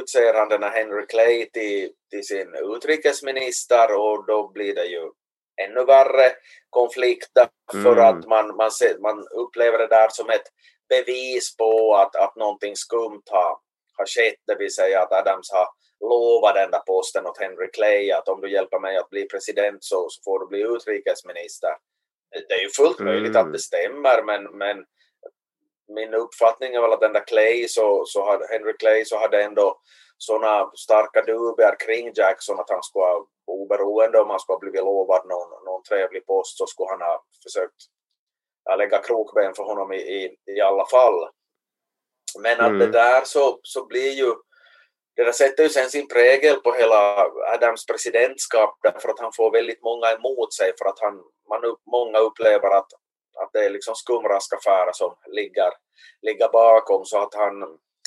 [0.02, 5.10] utser han den här Henry Clay till, till sin utrikesminister och då blir det ju
[5.62, 6.32] ännu värre
[6.70, 8.04] konflikter för Mm.
[8.04, 10.46] att man, man, ser, man upplever det där som ett
[10.90, 13.58] bevis på att, att någonting skumt har,
[13.96, 15.68] har skett, det vill säga att Adams har
[16.08, 19.84] lovat den där posten åt Henry Clay att om du hjälper mig att bli president
[19.84, 21.74] så, så får du bli utrikesminister.
[22.48, 23.12] Det- är ju fullt Mm.
[23.12, 24.84] möjligt att det stämmer men, men
[25.96, 29.42] min uppfattning är väl att den där Clay så, så hade, Henry Clay så hade
[29.42, 29.80] ändå
[30.18, 34.80] sådana starka dubier kring Jackson att han skulle ha oberoende om han skulle ha blivit
[34.84, 37.80] lovad någon, någon trevlig post så skulle han ha försökt
[38.78, 41.28] lägga krokben för honom i, i, i alla fall.
[42.38, 44.34] Men att det där så, så blir ju
[45.16, 49.52] det där sätter ju sen sin prägel på hela Adams presidentskap därför att han får
[49.52, 51.14] väldigt många emot sig för att han,
[51.48, 52.92] man, många upplever att,
[53.42, 55.72] att det är liksom skumraskaffärer som ligger,
[56.22, 57.54] ligger bakom så att han,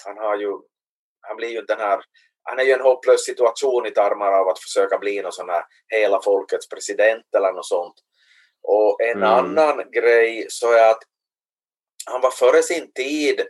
[0.06, 0.52] han har ju,
[1.22, 2.04] han blir ju den här
[2.44, 5.64] han är ju en hopplös situation i termer av att försöka bli någon sån här
[5.88, 7.94] hela folkets president eller något sånt.
[8.64, 9.30] Och en mm.
[9.30, 11.04] annan grej så är att
[12.06, 13.42] han var före sin tid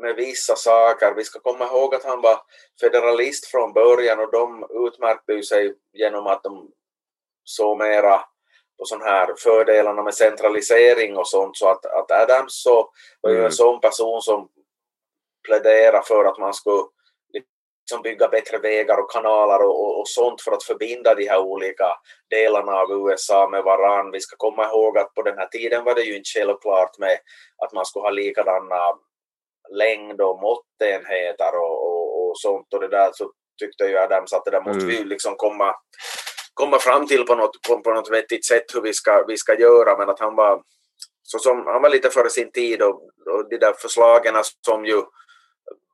[0.00, 1.14] med vissa saker.
[1.14, 2.40] Vi ska komma ihåg att han var
[2.80, 6.70] federalist från början och de utmärkte sig genom att de
[7.44, 8.20] såg mera
[8.78, 13.36] på sån här fördelarna med centralisering och sånt så att, att Adams så var ju
[13.36, 13.52] en mm.
[13.52, 14.48] sån person som
[15.46, 16.82] pläderade för att man skulle
[17.82, 21.38] liksom bygga bättre vägar och kanaler och, och, och, sånt för att förbinda de här
[21.38, 21.86] olika
[22.30, 24.10] delarna av USA med varann.
[24.10, 27.18] Vi ska komma ihåg att på den här tiden var det ju inte självklart med
[27.64, 28.98] att man skulle ha likadana
[29.70, 34.44] längd och måttenheter och, och, och sånt och det där så tyckte ju Adams att
[34.44, 34.88] det där måste mm.
[34.88, 35.74] vi liksom komma,
[36.54, 39.60] komma fram till på något, på, på något vettigt sätt hur vi ska, vi ska
[39.60, 40.62] göra men att han var
[41.22, 44.34] så som, han var lite före sin tid och, och de där förslagen
[44.66, 45.02] som ju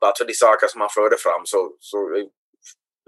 [0.01, 1.99] alltså de saker som han förde fram så, så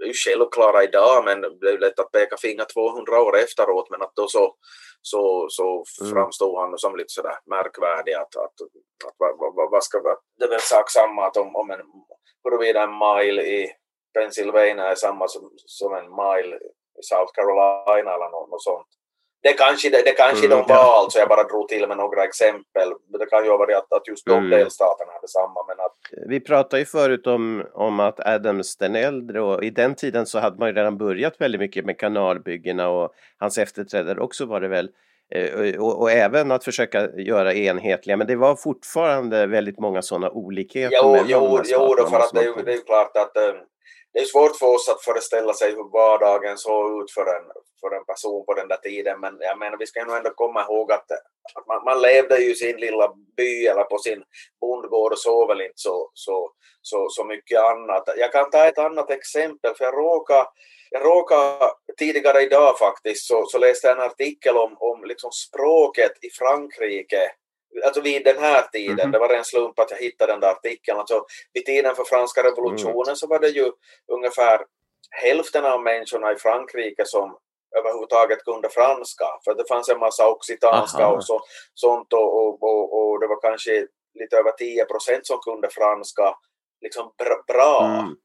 [0.03, 4.01] är ju självklara idag men det är lätt att peka finger 200 år efteråt men
[4.01, 4.55] att då så,
[5.01, 6.13] så, så mm.
[6.13, 8.57] framstod han som lite sådär märkvärdig att, att,
[9.05, 10.01] att vad, vad, vad ska
[10.39, 11.81] det är väl sak samma att om, om en
[12.43, 13.71] huruvida en mile i
[14.13, 16.55] Pennsylvania är samma som, som en mile
[16.99, 18.87] i South Carolina eller något, något sånt
[19.43, 22.23] det kanske, det, det kanske mm, de var, alltså jag bara drog till med några
[22.23, 22.89] exempel.
[23.19, 24.49] Det kan ju ha varit att, att just de mm.
[24.49, 25.65] delstaterna hade samma.
[25.67, 26.27] Men att...
[26.29, 30.39] Vi pratade ju förut om, om att Adams den äldre och i den tiden så
[30.39, 34.67] hade man ju redan börjat väldigt mycket med kanalbyggena och hans efterträdare också var det
[34.67, 34.89] väl.
[35.35, 40.29] Eh, och, och, även att försöka göra enhetliga, men det var fortfarande väldigt många sådana
[40.29, 43.43] olikheter jo, mellan jo, jo, för att det, är, det är klart att äh,
[44.13, 47.45] det är svårt för oss att föreställa sig hur vardagen såg ut för en,
[47.81, 50.61] för en person på den där tiden men jag menar vi ska nog ändå komma
[50.63, 51.11] ihåg att,
[51.55, 54.23] att man, man, levde ju i sin lilla by eller på sin
[54.61, 58.03] bondgård och såg väl inte så, så, så, så mycket annat.
[58.17, 60.47] Jag kan ta ett annat exempel för jag råkade
[60.93, 66.11] jag råkade tidigare idag faktiskt så, så läste jag en artikel om, om liksom språket
[66.21, 67.31] i Frankrike
[67.85, 69.11] alltså vid den här tiden, mm -hmm.
[69.11, 72.43] det var en slump att jag hittade den där artikeln, alltså vid tiden för franska
[72.43, 73.15] revolutionen mm.
[73.15, 73.71] så var det ju
[74.07, 74.61] ungefär
[75.11, 77.37] hälften av människorna i Frankrike som
[77.77, 81.15] överhuvudtaget kunde franska, för det fanns en massa occitanska Aha.
[81.15, 81.41] och så,
[81.73, 83.87] sånt och, och, och, och, det var kanske
[84.19, 86.35] lite över 10 procent som kunde franska
[86.81, 87.11] liksom
[87.47, 87.85] bra.
[87.85, 88.15] Mm.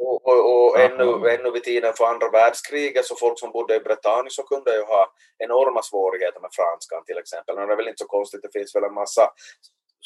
[0.00, 3.80] Och, och, och ännu, ännu vid tiden för andra världskriget så folk som bodde i
[3.80, 7.56] Bretagne så kunde ju ha enorma svårigheter med franskan till exempel.
[7.56, 9.30] Men det är väl inte så konstigt, det finns väl en massa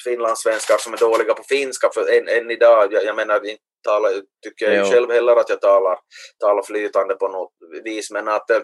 [0.05, 4.11] finlandssvenskar som är dåliga på finska för än, än idag, jag, jag menar inte talar,
[4.45, 4.93] tycker jag jo.
[4.93, 5.99] själv heller att jag talar,
[6.41, 7.53] talar flytande på något
[7.85, 8.63] vis men att eh,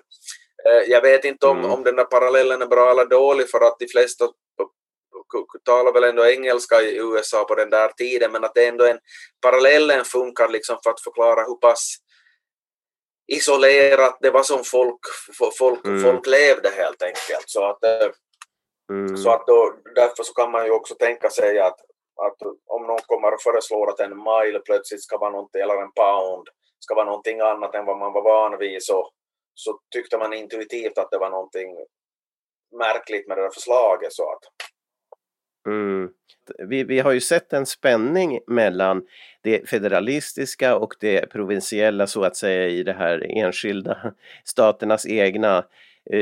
[0.87, 1.71] jag vet inte om, mm.
[1.71, 4.25] om den där parallellen är bra eller dålig för att de flesta
[5.65, 8.99] talar väl ändå engelska i USA på den där tiden men att det ändå en
[9.41, 11.97] parallellen funkar liksom för att förklara hur pass
[13.33, 15.01] isolerat det var som folk,
[15.59, 16.03] folk, mm.
[16.03, 17.45] folk levde helt enkelt.
[17.47, 18.11] Så att, eh,
[18.91, 19.17] mm.
[19.17, 21.81] så att då, därför så kan man ju också tänka sig att,
[22.23, 25.93] att om någon kommer och föreslår att en mile plötsligt ska vara någonting, eller en
[25.93, 26.49] pound,
[26.81, 29.11] ska vara någonting annat än vad man var van vid så,
[29.55, 31.77] så tyckte man intuitivt att det var någonting
[32.79, 34.13] märkligt med det där förslaget.
[34.13, 34.43] Så att,
[35.66, 36.09] Mm.
[36.68, 39.03] Vi, vi har ju sett en spänning mellan
[39.42, 44.12] det federalistiska och det provinsiella så att säga i det här enskilda
[44.44, 45.64] staternas egna Eh,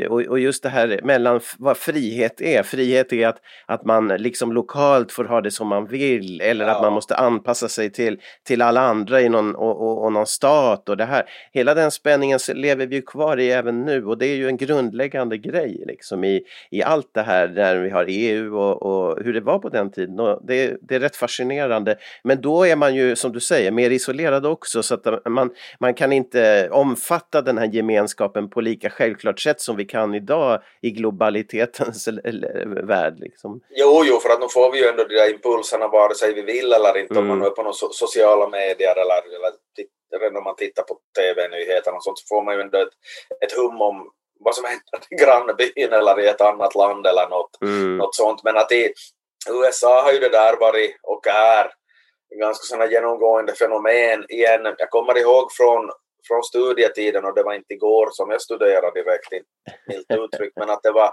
[0.08, 2.62] och, och, just det här mellan vad frihet är.
[2.62, 6.70] Frihet är att, att man liksom lokalt får ha det som man vill eller ja.
[6.70, 10.26] att man måste anpassa sig till, till alla andra i någon, och, och, och någon
[10.26, 11.24] stat och det här.
[11.52, 14.56] Hela den spänningen lever vi ju kvar i även nu och det är ju en
[14.56, 19.32] grundläggande grej liksom i, i allt det här när vi har EU och, och hur
[19.32, 20.20] det var på den tiden.
[20.20, 21.96] Och det, det är rätt fascinerande.
[22.24, 25.94] Men då är man ju som du säger mer isolerad också så att man, man
[25.94, 30.90] kan inte omfatta den här gemenskapen på lika självklart sätt som vi kan idag i
[30.90, 32.08] globalitetens
[32.66, 33.18] värld.
[33.18, 33.60] Liksom.
[33.70, 36.42] Jo, jo, för att nu får vi ju ändå de där impulserna vare sig vi
[36.42, 37.22] vill eller inte mm.
[37.22, 39.20] om man nu är på några so sociala medier eller,
[40.14, 42.94] eller om man tittar på tv-nyheterna och sånt så får man ju ändå ett,
[43.44, 44.10] ett hum om
[44.44, 47.96] vad som händer i grannbyn eller i ett annat land eller något, mm.
[47.96, 48.40] något sånt.
[48.44, 48.92] Men att i
[49.50, 51.66] USA har ju det där varit och är
[52.38, 54.74] ganska sådana genomgående fenomen igen.
[54.78, 55.90] Jag kommer ihåg från
[56.28, 59.46] från studietiden och det var inte igår som jag studerade direkt,
[59.86, 61.12] milt uttryckt, men att det var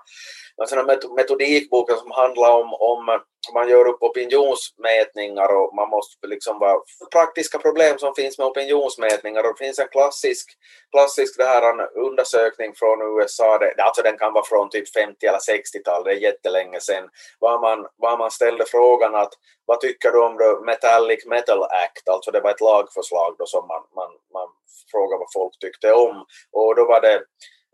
[0.62, 3.20] en sån metodikbok som handlar om, om
[3.54, 6.80] man gör upp opinionsmätningar och man måste liksom vara
[7.12, 9.44] praktiska problem som finns med opinionsmätningar.
[9.44, 10.50] Och det finns en klassisk,
[10.92, 15.26] klassisk det här, en undersökning från USA, det, alltså den kan vara från typ 50
[15.26, 19.34] eller 60-tal, det är jättelänge sedan, var man, var man ställde frågan att
[19.66, 23.68] vad tycker du om the Metallic Metal Act, alltså det var ett lagförslag då som
[23.68, 24.48] man, man, man
[24.92, 26.26] frågade vad folk tyckte om.
[26.52, 27.22] Och då var det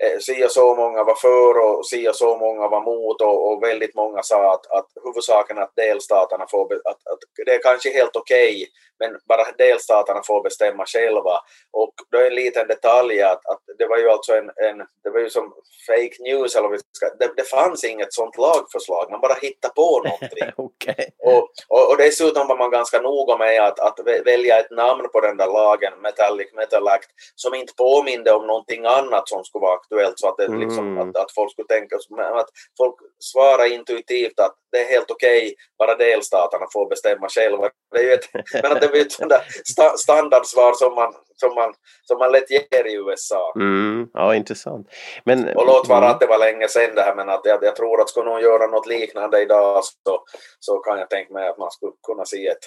[0.03, 3.51] Eh, si och så många var för och si och så många var mot och,
[3.51, 7.93] och väldigt många sa att, att huvudsaken att delstaterna får, att, att det är kanske
[7.93, 8.67] helt okej okay,
[8.99, 11.39] men bara delstaterna får bestämma själva.
[11.71, 15.09] Och då är en liten detalj att, att det var ju alltså en, en det
[15.09, 15.53] var ju som
[15.87, 20.01] fake news eller vi ska, det, det fanns inget sånt lagförslag, man bara hittade på
[20.03, 20.51] någonting.
[20.57, 21.05] okay.
[21.23, 25.21] och, och, och dessutom var man ganska noga med att, att välja ett namn på
[25.21, 29.79] den där lagen, Metallic Metal Act, som inte påminde om någonting annat som skulle vara
[29.85, 31.09] aktuellt så att, det, liksom, mm.
[31.09, 35.55] att, att folk skulle tänka, att folk svarar intuitivt att det är helt okej, okay,
[35.77, 37.69] bara delstaterna får bestämma själva.
[37.91, 38.29] Det är ju ett,
[38.63, 42.51] men att det är ett sånt sta, standardsvar som man, som, man, som man lätt
[42.51, 43.53] ger i USA.
[43.55, 44.87] Mm, ja, intressant.
[45.25, 47.75] Men, och låt vara att det var länge sedan det här, men att jag, jag
[47.75, 50.23] tror att skulle någon göra något liknande idag så,
[50.59, 52.65] så kan jag tänka mig att man skulle kunna se ett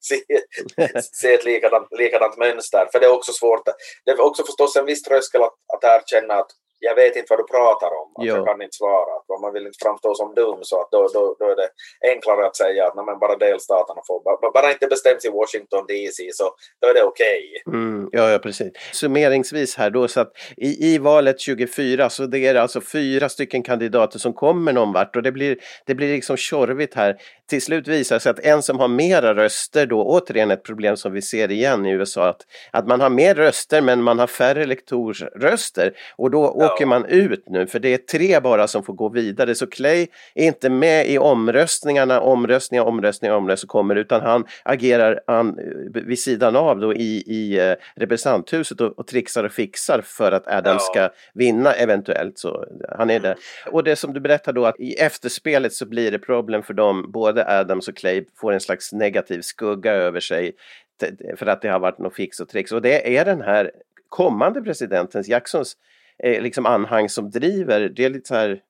[0.00, 0.22] se,
[1.12, 2.88] se ett likadant, likadant mönster.
[2.92, 3.62] För det är också svårt.
[4.04, 6.50] Det är också förstås en viss tröskel att, att erkänna att
[6.84, 9.12] jag vet inte vad du pratar om, att jag kan inte svara.
[9.42, 11.68] Man vill inte framstå som dum så att då, då, då är det
[12.12, 16.44] enklare att säga att men bara delstaterna får, bara inte bestäms i Washington DC så
[16.80, 17.42] då är det okej.
[17.66, 17.80] Okay.
[17.80, 18.72] Mm, ja, ja, precis.
[18.92, 23.62] Summeringsvis här då så att i, i valet 24 så det är alltså fyra stycken
[23.62, 27.16] kandidater som kommer någon vart och det blir, det blir liksom tjorvigt här.
[27.50, 30.96] Till slut visar det sig att en som har mera röster då, återigen ett problem
[30.96, 32.40] som vi ser igen i USA, att,
[32.70, 37.04] att man har mer röster men man har färre elektorsröster och då ja åker man
[37.04, 39.54] ut nu för det är tre bara som får gå vidare.
[39.54, 45.58] Så Clay är inte med i omröstningarna, omröstningar, omröstningar, omröstningar kommer utan han agerar han,
[45.94, 50.46] vid sidan av då i, i eh, representanthuset och, och trixar och fixar för att
[50.46, 50.78] Adam ja.
[50.78, 52.38] ska vinna eventuellt.
[52.38, 52.66] Så
[52.98, 53.36] han är där.
[53.70, 57.12] Och det som du berättar då att i efterspelet så blir det problem för dem,
[57.12, 60.52] både Adams och Clay får en slags negativ skugga över sig
[61.36, 62.72] för att det har varit något fix och trix.
[62.72, 63.70] Och det är den här
[64.08, 65.76] kommande presidentens, Jacksons
[66.22, 68.62] eh, liksom anhang som driver, det är lite så här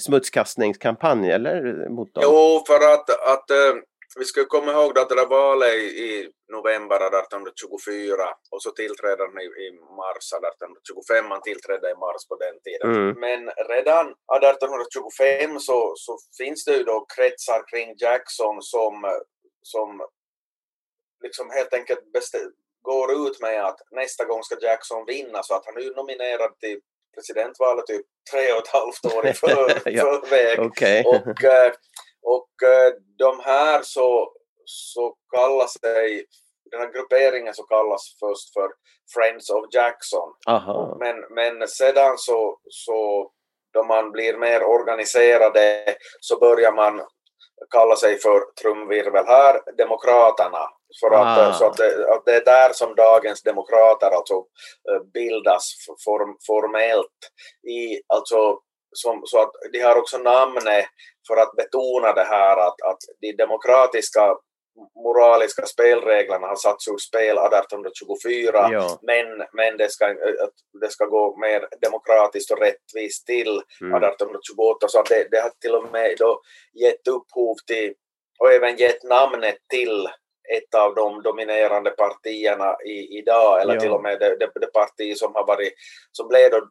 [0.00, 1.88] smutskastningskampanj eller?
[1.88, 2.22] Mot dem?
[2.26, 3.74] Jo, för att, att äh,
[4.18, 9.22] vi ska komma ihåg att det där valet i, i november 1824 och så tillträdde
[9.26, 9.68] han i, i
[10.00, 12.88] mars 1825, han tillträdde i mars på den tiden.
[12.98, 13.10] Mm.
[13.24, 13.40] Men
[13.74, 18.94] redan 1825 så, så finns det ju då kretsar kring Jackson som,
[19.62, 19.88] som
[21.24, 22.04] liksom helt enkelt
[22.82, 26.80] går ut med att nästa gång ska Jackson vinna så att han är nominerad till
[27.18, 30.60] presidentvalet typ tre och ett halvt år i för, ja, förväg.
[30.60, 31.04] Okay.
[31.04, 31.72] Och, eh,
[32.22, 34.32] och eh, de här så,
[34.64, 36.24] så kallar sig,
[36.70, 38.68] den här grupperingen så kallas först för
[39.14, 40.28] Friends of Jackson.
[40.46, 40.96] Aha.
[41.00, 43.30] Men, men sedan så, så
[43.72, 47.02] då man blir mer organiserade så börjar man
[47.70, 50.77] kalla sig för trumvirvel här, Demokraterna.
[51.00, 51.52] För att, ah.
[51.52, 54.34] så att det, att det, är där som dagens demokrater alltså
[54.90, 55.64] eh, bildas
[56.04, 57.20] form, formellt.
[57.68, 58.58] I, alltså,
[58.92, 60.84] som, så att de har också namnet
[61.28, 64.36] för att betona det här att, att de demokratiska
[65.04, 68.98] moraliska spelreglerna har satts ur spel 1824 ja.
[69.02, 70.06] men, men det, ska,
[70.80, 74.02] det ska gå mer demokratiskt och rättvist till mm.
[74.04, 76.40] 1828 så att det, det har till och med då
[76.74, 77.94] gett upphov till
[78.38, 80.08] och även gett namnet till
[80.56, 83.80] ett av de dominerande partierna i, idag eller ja.
[83.80, 85.72] till och med det, det, det, parti som har varit
[86.12, 86.68] som blev då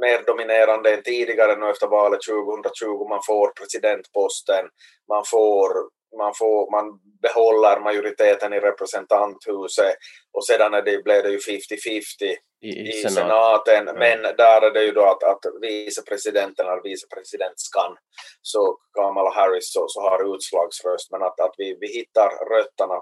[0.00, 3.08] mer dominerande än tidigare nu efter valet 2020.
[3.08, 4.64] Man får presidentposten,
[5.08, 5.70] man får
[6.18, 9.94] man, får, man behåller majoriteten i representanthuset
[10.32, 13.12] och sedan är det, blev det ju 50-50 i, i, senat.
[13.12, 13.88] senaten.
[13.88, 13.98] Mm.
[13.98, 17.96] Men där är det ju då att, att vicepresidenten eller vicepresidentskan,
[18.42, 21.10] så Kamala Harris, så, så har utslagsröst.
[21.12, 22.98] Men att, att vi, vi hittar rötterna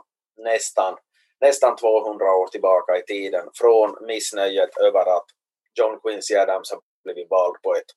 [0.50, 0.96] nästan,
[1.40, 5.26] nästan 200 år tillbaka i tiden från missnöjet över att
[5.78, 7.90] John Quincy Adams har blivit vald på ett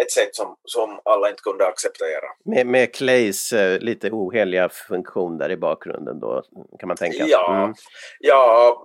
[0.00, 2.26] ett sätt som, som alla inte kunde acceptera.
[2.44, 6.42] Med, med Clays uh, lite oheliga funktion där i bakgrunden då
[6.78, 7.24] kan man tänka?
[7.26, 7.74] Ja, mm.
[8.20, 8.76] ja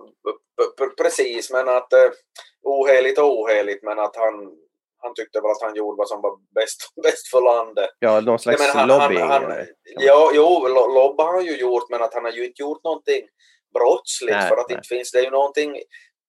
[0.96, 2.10] precis men att uh,
[2.62, 4.34] oheligt och oheligt men att han
[5.00, 7.90] han tyckte väl att han gjorde vad som var bäst, bäst för landet.
[7.98, 9.20] Ja, någon slags Nej, han, lobbying?
[9.20, 9.66] Han, han,
[9.98, 13.22] ja, jo, lobba har han ju gjort men att han har ju inte gjort någonting
[13.74, 14.76] brottsligt nej, för att nej.
[14.76, 15.70] inte finns det ju någonting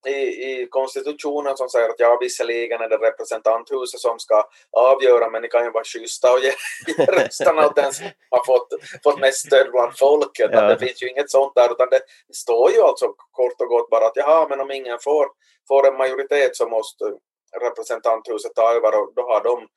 [0.06, 5.42] i, i konstitutionen som säger att ja, visserligen är det representanthuset som ska avgöra, men
[5.42, 6.52] ni kan ju vara schyssta och ge,
[6.86, 8.68] ge rösterna åt den som har fått,
[9.04, 10.50] fått mest stöd bland folket.
[10.52, 10.62] Ja.
[10.62, 12.00] Det finns ju inget sånt där, utan det
[12.34, 15.26] står ju alltså kort och gott bara att jaha, men om ingen får,
[15.68, 17.04] får en majoritet så måste
[17.60, 19.68] representanthuset ta över och då har de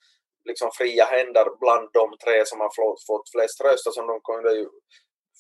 [0.45, 2.71] liksom fria händer bland de tre som har
[3.07, 4.67] fått, flest röster som de kunde ju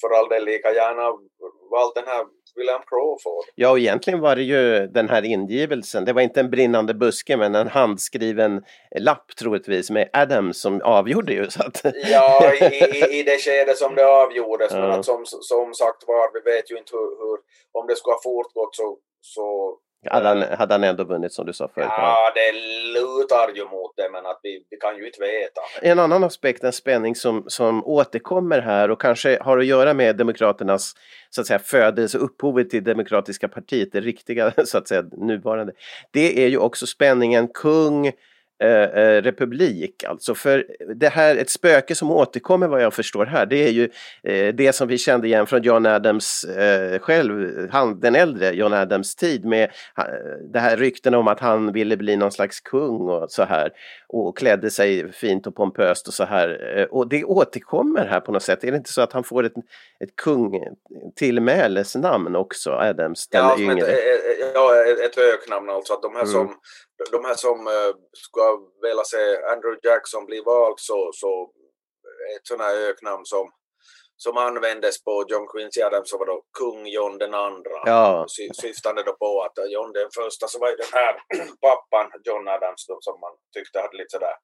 [0.03, 1.05] för all del lika gärna
[1.71, 2.23] valt den här
[2.55, 3.45] William Crawford.
[3.55, 6.05] Ja, och egentligen var det ju den här ingivelsen.
[6.05, 8.63] Det var inte en brinnande buske, men en handskriven
[8.99, 11.49] lapp troligtvis med Adams som avgjorde ju.
[11.49, 11.81] Så att...
[12.11, 14.71] Ja, i, i, i det skede som det avgjordes.
[14.73, 14.97] Men Ja.
[14.99, 17.37] att som, som sagt var, vi vet ju inte hur, hur
[17.81, 19.77] om det skulle ha fortgått så, så
[20.11, 21.87] hade, han, hade han ändå vunnit som du sa förut.
[21.89, 22.51] ja, det
[22.93, 25.61] lutar ju mot det, men att vi, vi kan ju inte veta.
[25.81, 30.15] En annan aspekt, en spänning som, som återkommer här och kanske har att göra med
[30.15, 30.93] Demokraternas
[31.29, 35.73] så att säga, födelse, upphovet till Demokratiska partiet, det riktiga så att säga nuvarande.
[36.11, 38.11] Det är ju också spänningen kung,
[38.63, 40.35] eh, eh, republik alltså.
[40.35, 43.89] För det här, ett spöke som återkommer vad jag förstår här, det är ju
[44.23, 48.73] eh, det som vi kände igen från John Adams eh, själv, han, den äldre John
[48.73, 49.69] Adams tid med
[50.53, 53.71] det här rykten om att han ville bli någon slags kung och så här
[54.07, 56.77] och klädde sig fint och pompöst och så här.
[56.77, 58.63] Eh, Och det återkommer här på något sätt.
[58.63, 59.53] Är det inte så att han får ett,
[60.03, 60.51] ett kung
[61.15, 63.87] tillmälesnamn också, Adams, den Ja, ett, yngre?
[63.87, 63.95] eh,
[64.53, 65.93] ja, ett- ett öknamn alltså.
[65.93, 66.31] Att de här Mm.
[66.33, 66.53] som,
[67.11, 67.93] de här som uh,
[68.27, 68.43] ska
[68.81, 69.23] vilja se
[69.53, 71.51] Andrew Jackson bli vald så, så
[72.35, 73.51] ett sånt här öknamn som,
[74.17, 77.77] som användes på John Quincy Adams så var då kung John den andra.
[77.85, 78.25] Ja.
[78.27, 81.13] Sy, syftande då på att John den första så var ju den här
[81.65, 84.37] pappan John Adams då, som man tyckte hade lite sådär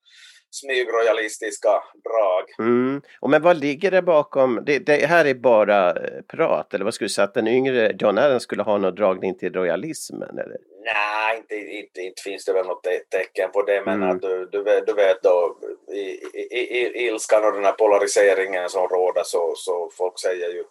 [0.51, 1.69] smygrojalistiska
[2.03, 2.67] drag.
[2.67, 3.01] Mm.
[3.19, 4.63] Och men vad ligger det bakom?
[4.65, 7.25] Det, det här är bara eh, prat, eller vad skulle du säga?
[7.25, 10.39] Att den yngre John Adams skulle ha någon dragning till royalismen?
[10.39, 10.57] Eller?
[10.81, 14.09] Nej, inte, inte, inte finns det väl något te- tecken på det, men Mm.
[14.09, 15.57] att du, du, vet, du vet då
[15.93, 15.99] i,
[16.33, 20.63] i, i ilskan och den här polariseringen som råder så, så folk säger ju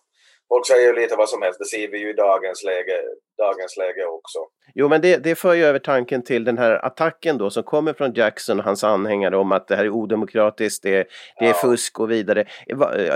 [0.48, 3.00] Folk säger ju lite vad som helst, det ser vi ju i dagens läge,
[3.38, 4.38] dagens läge också.
[4.74, 7.92] Jo, men det, det för ju över tanken till den här attacken då som kommer
[7.92, 11.54] från Jackson och hans anhängare om att det här är odemokratiskt, det, det är Ja.
[11.54, 12.44] fusk och vidare.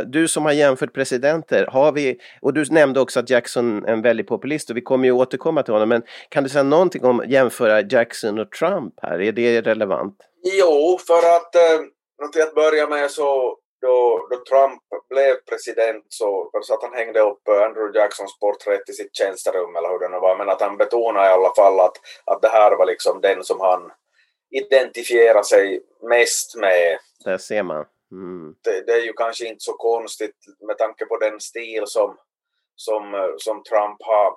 [0.07, 4.03] Du som har jämfört presidenter, har vi, och du nämnde också att Jackson är en
[4.03, 7.25] väldigt populist och vi kommer ju återkomma till honom, men kan du säga någonting om
[7.29, 9.21] jämföra Jackson och Trump här?
[9.21, 10.17] Är det relevant?
[10.59, 11.81] Jo, för att eh,
[12.33, 17.21] till att börja med så då, då Trump blev president så, så att han hängde
[17.21, 20.77] upp Andrew Jacksons porträtt i sitt tjänsterum eller hur det nu var, men att han
[20.77, 23.93] betonade i alla fall att, att det här var liksom den som han
[24.51, 26.99] identifierade sig mest med.
[27.25, 27.85] Där ser man.
[28.13, 28.55] Mm.
[28.65, 32.17] Det, det är ju kanske inte så konstigt med tanke på den stil som,
[32.77, 34.37] som, som Trump har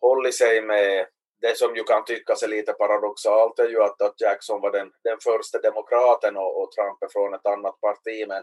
[0.00, 1.06] hållit sig med.
[1.40, 4.90] Det som ju kan tyckas är lite paradoxalt är ju att, att Jackson var den,
[5.04, 8.24] den första demokraten och, och Trump är från ett annat parti.
[8.28, 8.42] Men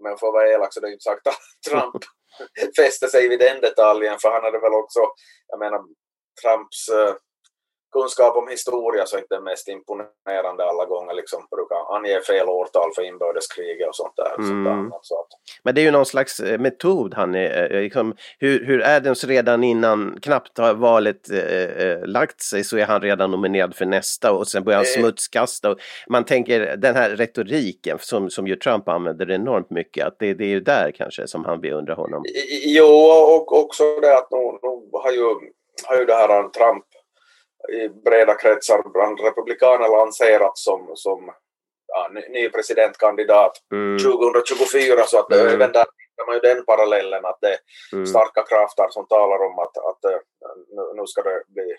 [0.00, 2.04] om jag får vara elak så det är ju inte sagt att Trump
[2.76, 5.00] fäste sig vid den detaljen för han hade väl också,
[5.48, 5.80] jag menar
[6.42, 7.14] Trumps eh,
[7.92, 12.48] kunskap om historia så är inte den mest imponerande alla gånger liksom brukar ange fel
[12.48, 14.32] årtal för inbördeskriget och sånt där.
[14.36, 14.78] Sånt där Mm.
[14.86, 15.26] annat, så att,
[15.62, 19.24] Men det är ju någon slags eh, metod han är, eh, liksom, hur, hur Adams
[19.24, 23.86] redan innan knappt har valet eh, eh, lagt sig så är han redan nominerad för
[23.86, 25.00] nästa och sen börjar han Eh.
[25.02, 25.70] smutskasta.
[25.70, 25.78] Och
[26.08, 30.44] man tänker den här retoriken som, som ju Trump använder enormt mycket, att det, det
[30.44, 32.22] är ju där kanske som han beundrar honom.
[32.64, 32.86] Jo,
[33.34, 35.24] och också det att nu, nu har, ju,
[35.86, 36.84] har ju det här Trump
[37.68, 41.32] i breda kretsar bland republikaner lanserats som, som
[41.86, 45.46] ja, ny, presidentkandidat Mm, 2024 så att Mm.
[45.46, 47.58] även där hittar man ju den parallellen att det är
[47.92, 48.06] mm.
[48.06, 50.20] starka krafter som talar om att, att eh,
[50.76, 51.74] nu, nu ska det bli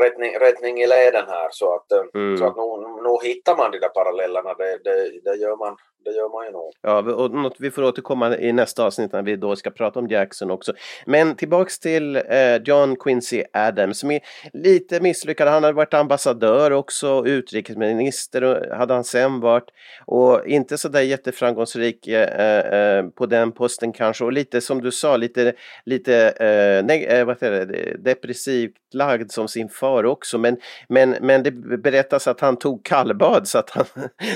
[0.00, 2.36] rättning, rättning i leden här så att, eh, Mm.
[2.38, 6.10] så att nu, nu hittar man de där parallellerna det, det, det, gör, man, det
[6.10, 6.72] gör man ju nog.
[6.82, 10.08] Ja, och något vi får återkomma i nästa avsnitt när vi då ska prata om
[10.08, 10.72] Jackson också.
[11.06, 14.20] Men tillbaks till eh, John Quincy Adams som är
[14.52, 15.48] lite misslyckad.
[15.48, 19.70] Han hade varit ambassadör också, utrikesminister hade han sen varit.
[20.06, 24.24] Och inte så där jätteframgångsrik eh, eh, eh, på den posten kanske.
[24.24, 25.52] Och lite som du sa, lite,
[25.84, 30.38] lite eh, eh, vad heter det, depressivt lagd som sin far också.
[30.38, 30.56] Men,
[30.88, 33.84] men, men det berättas att han tog kallbad så att han,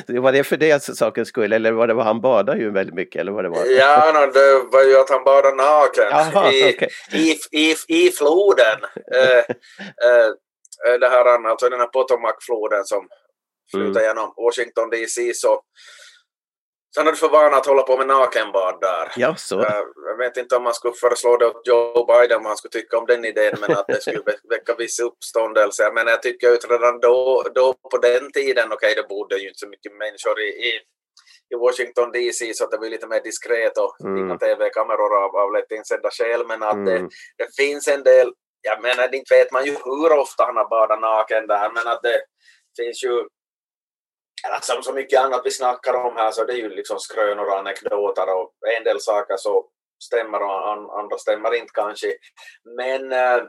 [0.23, 3.21] var det för det sakens skull eller var det var han badade ju väldigt mycket
[3.21, 3.65] eller vad det var?
[3.67, 6.89] Ja, no, det var ju att han badade naken Jaha, i, okej.
[7.13, 8.79] i, i, i floden.
[9.15, 13.09] Eh, eh, det här, alltså den här Potomac-floden som
[13.71, 14.03] flyter Mm.
[14.03, 15.61] genom Washington DC så,
[16.95, 19.13] så han hade för vana att hålla på med nakenbad där.
[19.17, 19.61] Ja, så.
[19.61, 22.73] Eh, Jag vet inte om man skulle föreslå det åt Joe Biden, om han skulle
[22.73, 25.91] tycka om den idén, men att det skulle vä- väcka viss uppståndelse.
[25.95, 29.59] Men jag tycker att redan då, då på den tiden, okej det bodde ju inte
[29.59, 30.73] så mycket människor i, i,
[31.55, 34.19] i Washington DC så att det var lite mer diskret och Mm.
[34.19, 37.11] inga tv-kameror av, av lätt insedda skäl, men att det, Mm.
[37.39, 38.33] det finns en del,
[38.63, 42.03] jag menar inte vet man ju hur ofta han har badat naken där, men att
[42.03, 42.23] det
[42.77, 43.27] finns ju
[44.47, 47.45] eller som så mycket annat vi snackar om här så det är ju liksom skrönor
[47.47, 49.67] och anekdoter och en del saker så
[50.05, 52.15] stämmer och an, andra stämmer inte kanske.
[52.77, 53.43] Men, eh,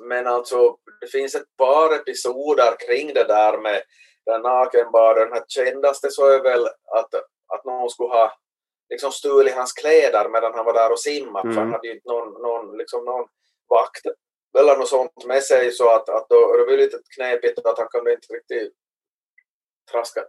[0.00, 3.82] men alltså det finns ett par episoder kring det där med
[4.26, 5.24] den nakenbaden.
[5.24, 7.14] Den här kändaste så är väl att,
[7.54, 8.38] att någon skulle ha
[8.90, 11.72] liksom stulit hans kläder medan han var där och simmade för han Mm.
[11.72, 13.26] hade ju inte någon, någon, liksom någon
[13.68, 14.06] vakt
[14.58, 17.88] eller något sånt med sig så att, att då, det var lite knepigt att han
[17.88, 18.72] kunde inte riktigt
[19.90, 20.24] traska,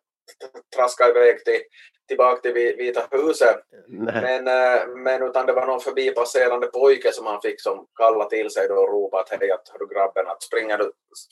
[0.75, 1.61] traska iväg till,
[2.09, 3.55] tillbaka till Vi- Vita huset.
[3.87, 4.21] Nej.
[4.21, 8.49] Men, eh, men utan det var någon förbipasserande pojke som han fick som kalla till
[8.51, 10.91] sig då och ropa att hej att du grabben att springer du,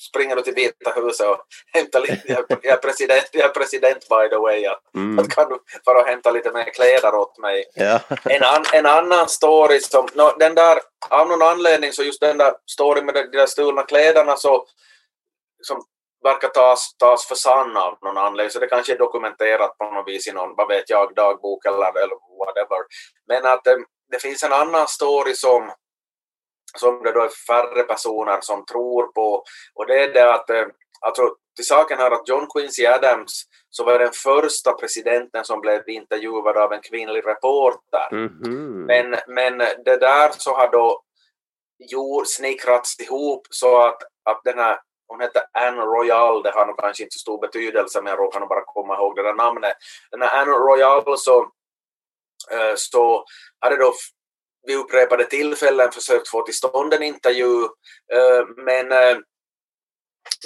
[0.10, 1.40] springer du till Vita huset och
[1.74, 5.20] hämta lite, jag, jag, är president, jag är president by the way, att, Mm.
[5.20, 7.64] att kan du fara och hämta lite mer kläder åt mig.
[7.76, 8.00] Ja.
[8.30, 10.78] En, an, en annan story som, no, den där,
[11.10, 14.66] av någon anledning så just den där storyn med de, de där stulna kläderna så
[15.62, 15.84] som
[16.24, 20.08] verkar tas, tas för sann av någon anledning, så det kanske är dokumenterat på något
[20.08, 22.80] vis i någon, vad vet jag, dagbok eller, eller whatever.
[23.28, 23.76] Men att eh,
[24.12, 25.72] det finns en annan story som,
[26.78, 29.44] som det då är färre personer som tror på,
[29.76, 30.66] och det är det att, eh,
[31.02, 35.90] alltså, till saken här att John Quincy Adams så var den första presidenten som blev
[35.90, 38.16] intervjuad av en kvinnlig reporter.
[38.16, 38.86] Mhm.
[38.86, 41.04] Men, men det där så har då
[41.80, 46.78] jord snickrats ihop så att, att den här, hon heter Anne Royal, det har nog
[46.80, 49.74] kanske inte så stor betydelse men jag råkar nog bara komma ihåg det där namnet.
[50.12, 51.40] Den här Anne Royal så,
[52.52, 53.26] eh, så
[53.60, 53.94] hade då
[54.68, 57.64] vid upprepade tillfällen försökt få till stånd en intervju
[58.14, 59.18] eh, men eh,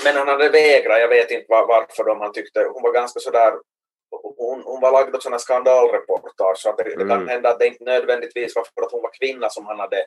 [0.04, 3.20] men han hade vägrat, jag vet inte var, varför de han tyckte, hon var ganska
[3.20, 3.54] sådär
[4.38, 7.28] hon, hon var lagd åt sådana skandalreportage så att det, det kan Mm.
[7.28, 10.06] hända att det inte nödvändigtvis var för att hon var kvinna som han hade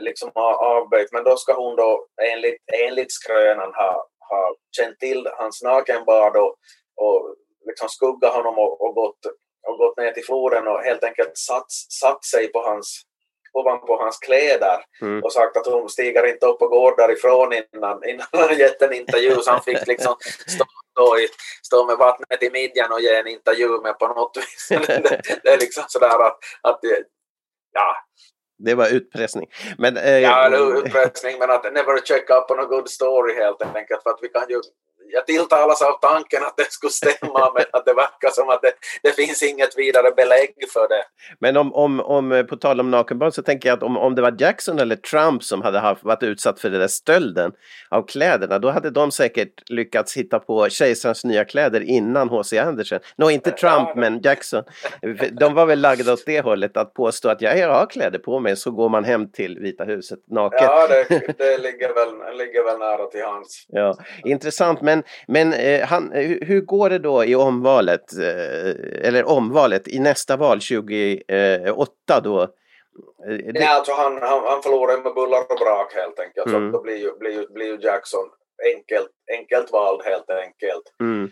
[0.00, 5.28] liksom ha- avböjt men då ska hon då enligt, enligt skrönan ha, ha känt till
[5.32, 6.54] hans nakenbad och,
[6.96, 9.18] och liksom skugga honom och, och, gått,
[9.66, 11.70] och gått ner till floden och helt enkelt satt,
[12.00, 13.02] satt sig på hans
[13.52, 15.24] ovanpå hans kläder Mm.
[15.24, 18.92] och sagt att hon stiger inte upp och går därifrån innan, innan han gett en
[18.92, 20.14] intervju så han fick liksom
[20.46, 21.28] stå, stå, i,
[21.62, 24.68] stå med vattnet i midjan och ge en intervju med på något vis.
[24.86, 26.80] det, det är liksom sådär att, att
[27.72, 27.96] ja,
[28.58, 29.46] Det var utpressning.
[29.78, 33.62] Men, eh, ja, eller utpressning men att never check up on a good story helt
[33.62, 34.60] enkelt för att vi kan ju
[35.12, 38.72] jag tilltalas av tanken att det skulle stämma men att det verkar som att det,
[39.02, 41.04] det finns inget vidare belägg för det.
[41.38, 44.14] Men om, om, om, eh, på tal om nakenbarn så tänker jag att om, om
[44.14, 47.52] det var Jackson eller Trump som hade haft, varit utsatt för den där stölden
[47.88, 52.58] av kläderna, då hade de säkert lyckats hitta på kejsarens nya kläder innan H.C.
[52.58, 53.00] Andersen.
[53.16, 54.62] Nå, inte Trump, men Jackson.
[55.32, 58.56] De var väl lagda åt det hållet att påstå att jag har kläder på mig,
[58.56, 60.58] så går man hem till Vita huset naken.
[60.62, 63.66] Ja, det, det ligger, väl, ligger väl nära till hands.
[63.68, 64.95] Ja, intressant, men,
[65.28, 70.36] men eh, han, eh, hur, går det då i omvalet, eh, eller omvalet i nästa
[70.36, 72.42] val 2008 då?
[72.42, 72.48] Eh,
[73.28, 76.46] det- Nej, alltså han, han, han förlorar med bullar och brak helt enkelt.
[76.46, 76.72] Mm.
[76.72, 78.28] Så då blir ju, blir, ju, blir ju Jackson
[78.74, 80.82] enkelt, enkelt vald helt enkelt.
[81.00, 81.30] Mm,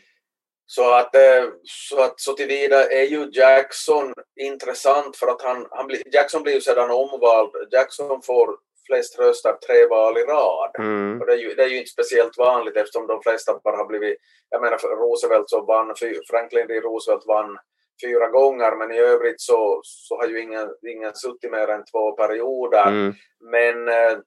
[0.66, 5.86] Så att, eh, så att så tillvida är ju Jackson intressant för att han, han
[5.86, 7.50] blir, Jackson blir ju sedan omvald.
[7.72, 8.48] Jackson får
[8.86, 10.70] flest röster tre val i rad.
[10.78, 13.76] mm, Och det, är ju, det är ju inte speciellt vanligt eftersom de flesta bara
[13.76, 14.16] har blivit,
[14.50, 15.94] jag menar Roosevelt så vann,
[16.30, 16.80] Franklin D.
[16.80, 17.58] Roosevelt vann
[18.04, 22.12] fyra gånger men i övrigt så, så har ju ingen, ingen suttit mer än två
[22.12, 22.86] perioder.
[22.86, 24.18] mm, Men, eh,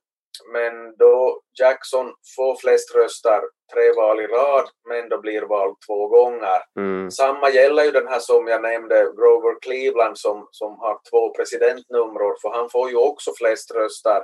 [0.54, 3.42] men då Jackson får flest röster
[3.74, 6.60] tre val i rad men då blir vald två gånger.
[6.80, 11.34] mm, Samma gäller ju den här som jag nämnde, Grover Cleveland som, som har två
[11.34, 14.24] presidentnummer för han får ju också flest röster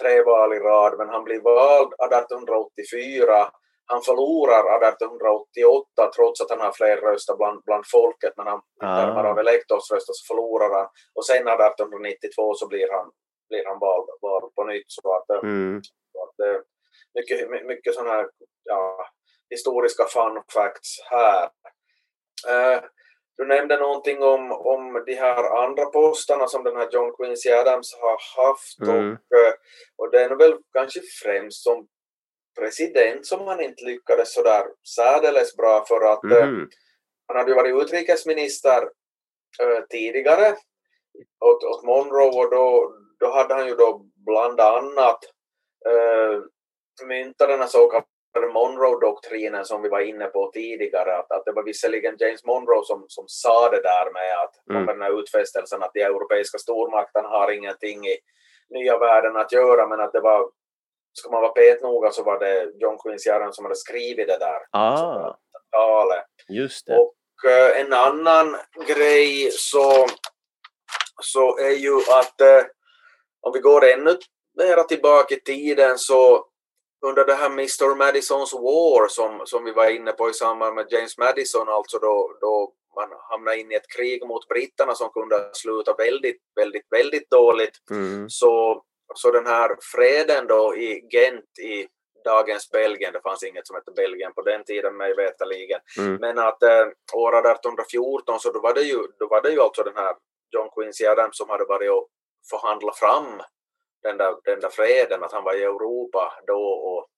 [0.00, 3.50] tre val i rad men han blir vald 1884
[3.92, 8.96] han förlorar 1888 trots att han har fler röster bland, bland folket men han Ah.
[8.96, 13.06] termer av elektorsröster så förlorar han och sen 1892 så blir han,
[13.48, 15.80] blir han vald, vald på nytt så att, eh, mm.
[16.12, 16.60] så att eh,
[17.14, 18.26] mycket, my- mycket sådana här
[18.64, 19.06] ja,
[19.50, 21.44] historiska fun facts här.
[22.48, 22.80] Eh,
[23.40, 27.94] du nämnde någonting om, om de här andra posterna som den här John Quincy Adams
[28.00, 29.12] har haft Mm.
[29.12, 29.52] och, eh,
[29.96, 31.86] och det är väl kanske främst som
[32.58, 34.64] president som han inte lyckades sådär
[34.96, 36.68] särdeles bra för att eh, Mm.
[37.26, 38.82] han hade ju varit utrikesminister
[39.62, 40.56] äh, tidigare
[41.44, 45.18] åt, åt Monroe och då, då hade han ju då bland annat
[45.88, 46.42] äh,
[47.06, 47.88] myntat den här så
[48.38, 53.04] Monroe-doktrinen som vi var inne på tidigare, att, att det var visserligen James Monroe som,
[53.08, 54.86] som sa det där med att mm.
[54.86, 58.18] den här utfästelsen att de europeiska stormakterna har ingenting i
[58.70, 60.50] nya världen att göra, men att det var,
[61.12, 64.60] ska man vara petnoga så var det John Quincy Adams som hade skrivit det där
[64.70, 65.36] ah.
[65.70, 66.26] talet.
[66.48, 66.96] Just det.
[66.96, 67.14] Och
[67.46, 68.56] uh, en annan
[68.86, 70.06] grej så,
[71.22, 72.66] så är ju att uh,
[73.40, 74.16] om vi går ännu
[74.58, 76.49] mera tillbaka i tiden så
[77.06, 80.86] under det här Mr Madisons War som, som vi var inne på i samband med
[80.90, 85.50] James Madison, alltså då, då man hamnade in i ett krig mot britterna som kunde
[85.52, 87.76] sluta väldigt, väldigt, väldigt dåligt.
[87.90, 88.28] Mm.
[88.28, 88.82] Så,
[89.14, 91.88] så den här freden då i Gent i
[92.24, 96.14] dagens Belgien, det fanns inget som hette Belgien på den tiden mig veterligen, Mm.
[96.20, 99.82] men att eh, år 1814 så då var, det ju, då var det ju alltså
[99.82, 100.14] den här
[100.50, 102.08] John Quincy Adams som hade varit och
[102.50, 103.40] förhandlat fram
[104.02, 107.08] den där, den där freden, att han var i Europa då och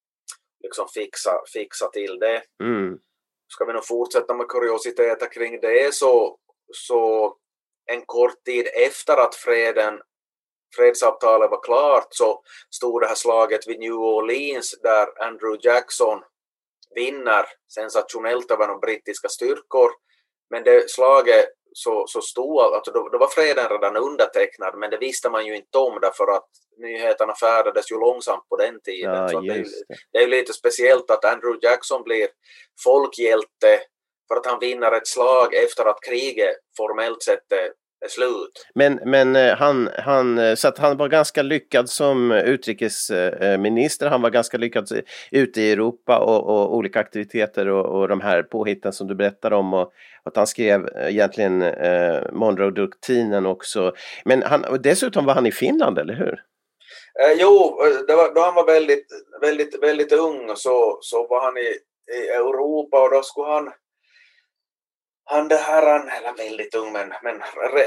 [0.62, 2.42] liksom fixa, fixa till det.
[2.62, 2.98] Mm.
[3.48, 6.38] Ska vi nog fortsätta med kuriositeter kring det så,
[6.74, 7.36] så
[7.86, 10.00] en kort tid efter att freden,
[10.76, 16.22] fredsavtalet var klart så stod det här slaget vid New Orleans där Andrew Jackson
[16.94, 19.90] vinner sensationellt över de brittiska styrkor.
[20.50, 24.96] Men det slaget så, så stod, alltså då, då var freden redan undertecknad men det
[24.98, 29.14] visste man ju inte om därför att nyheterna färdades ju långsamt på den tiden.
[29.14, 29.64] Ja, så det, är
[30.12, 30.18] det.
[30.18, 32.28] är lite speciellt att Andrew Jackson blir
[32.84, 33.80] folkhjälte
[34.28, 37.72] för att han vinner ett slag efter att kriget formellt sett är,
[38.04, 38.66] är slut.
[38.74, 44.08] Men, men eh, han, han, eh, så att han var ganska lyckad som utrikesminister.
[44.08, 44.88] Han var ganska lyckad
[45.30, 49.52] ute i Europa och, och olika aktiviteter och, och de här påhitten som du berättar
[49.52, 49.74] om.
[49.74, 49.92] Och
[50.24, 53.92] att han skrev eh, egentligen eh, Monroe-doktrinen också.
[54.24, 56.40] Men han, dessutom var han i Finland, eller hur?
[57.20, 59.06] Eh, jo, eh, det var, då han var väldigt,
[59.40, 61.70] väldigt, väldigt ung så, så var han i,
[62.16, 63.72] i Europa och då skulle han
[65.24, 67.42] han det här, han, eller väldigt ung men, men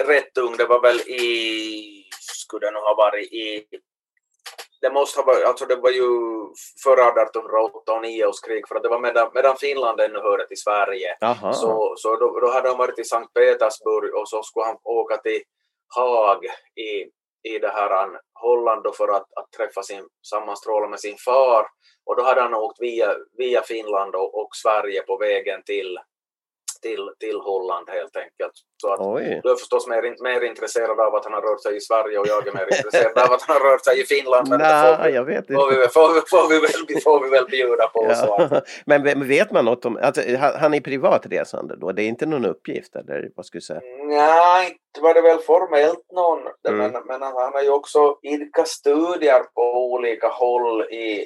[0.08, 3.66] rätt ung, det var väl i, skulle det nog ha varit i,
[4.82, 6.10] det måste ha varit, alltså det var ju
[6.84, 10.48] före 1808 och 9 års krig för att det var medan, medan Finland ännu hörde
[10.48, 11.18] till Sverige.
[11.20, 11.54] Jaha.
[11.54, 15.18] Så, så då, då hade han varit i Sankt Petersburg och så skulle han åka
[15.18, 15.42] till
[15.96, 16.92] Haag i,
[17.54, 21.68] i det här Holland då för att, att träffa sin, sammanstråla med sin far.
[22.06, 26.00] Och då hade han åkt via, via Finland och, och Sverige på vägen till,
[26.86, 28.56] till, till Holland helt enkelt.
[28.82, 29.40] Så att, Oj.
[29.44, 32.28] du är förstås mer, mer intresserad av att han har rört sig i Sverige och
[32.28, 34.50] jag är mer intresserad av att han har rört sig i Finland.
[34.50, 35.94] Men det får vi, jag vet får, vi, inte.
[35.98, 38.02] får, vi, får, vi väl, får vi väl bjuda på.
[38.22, 38.62] Så Ja.
[38.86, 41.92] Men men vet man något om, alltså, han är privatresande då?
[41.92, 43.82] Det är inte någon uppgift eller vad ska jag säga?
[44.08, 46.40] Nej, inte var det väl formellt någon.
[46.68, 46.92] Mm.
[46.92, 51.26] Men, men han har ju också idkat studier på olika håll i,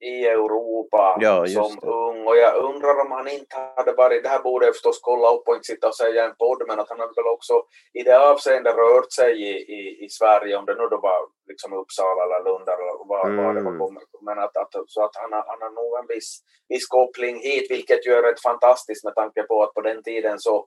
[0.00, 1.86] i Europa Ja, som det.
[1.86, 2.26] ung.
[2.26, 5.48] Och jag undrar om han inte hade varit, det här borde jag förstås kolla upp
[5.48, 8.18] och inte sitta och säga en podd, men att han hade väl också i det
[8.30, 11.18] avseendet rört sig i, i, i Sverige, om det nu då var
[11.48, 13.78] liksom Uppsala eller Lund eller var, var det var Mm.
[13.78, 14.02] kommer.
[14.22, 18.06] Men att, att, så att han, han har nog en viss, viss koppling hit, vilket
[18.06, 20.66] ju är rätt fantastiskt med tanke på att på den tiden så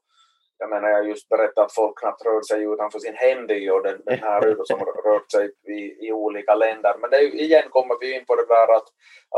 [0.61, 4.01] jag menar, jag just berättat att folk knappt rör sig utanför sin hemby och den,
[4.05, 6.95] den här som rört sig i, i olika länder.
[7.01, 8.87] Men det är, igen kommer vi in på det där att,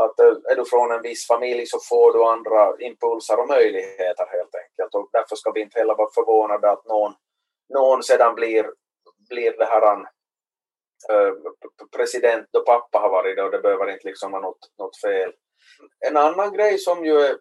[0.02, 4.26] att eh, är du från en viss familj så får du andra impulser och möjligheter
[4.36, 4.94] helt enkelt.
[4.94, 7.12] Och därför ska vi inte heller vara förvånade att någon,
[7.74, 8.70] någon sedan blir,
[9.30, 9.92] blir det här
[11.12, 11.34] eh,
[11.96, 15.32] president då pappa har varit det och det behöver inte liksom vara något, något fel.
[16.08, 17.36] En annan grej som ju är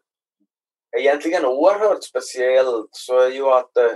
[0.97, 3.91] egentligen oerhört speciellt så är ju att, eh,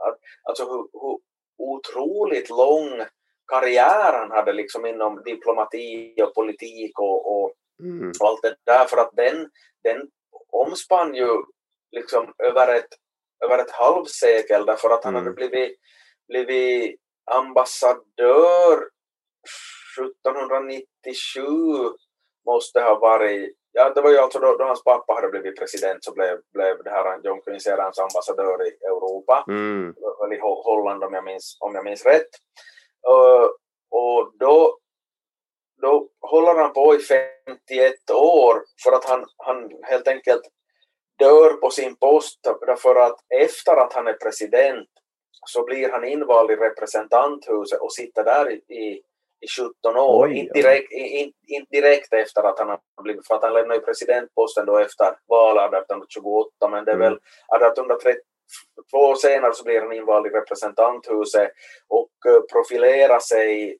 [0.00, 1.18] att alltså hur, hur
[1.58, 3.02] otroligt lång
[3.46, 8.12] karriär han hade liksom inom diplomati och politik och, och, Mm.
[8.20, 9.50] och allt det där för att den,
[9.84, 10.08] den
[10.50, 11.28] omspann ju
[11.90, 12.88] liksom över ett,
[13.44, 15.24] över ett halvsekel därför att han Mm.
[15.24, 15.78] hade blivit,
[16.28, 17.00] blivit
[17.30, 18.88] ambassadör
[20.00, 21.42] 1797
[22.46, 26.04] måste ha varit Ja, det var ju alltså då, då hans pappa hade blivit president
[26.04, 29.94] så blev, blev det här John Quincy Adams ambassadör i Europa Mm.
[30.24, 32.28] eller i Ho- Holland om jag minns, om jag minns rätt.
[33.10, 33.48] Uh,
[33.90, 34.78] och då,
[35.82, 40.42] då håller han på i 51 år för att han, han helt enkelt
[41.18, 44.88] dör på sin post därför att efter att han är president
[45.46, 49.02] så blir han invald i representanthuset och sitter där i, i,
[49.42, 50.26] i 17 år.
[50.26, 53.74] Oj, inte, direkt, in, inte direkt efter att han har blivit, för att han lämnar
[53.74, 57.08] ju presidentposten då efter valet 1828 men det är Mm.
[57.10, 58.20] väl 1830
[58.90, 61.50] två år senare så blir han invald i representanthuset
[61.88, 63.78] och eh, profilerar sig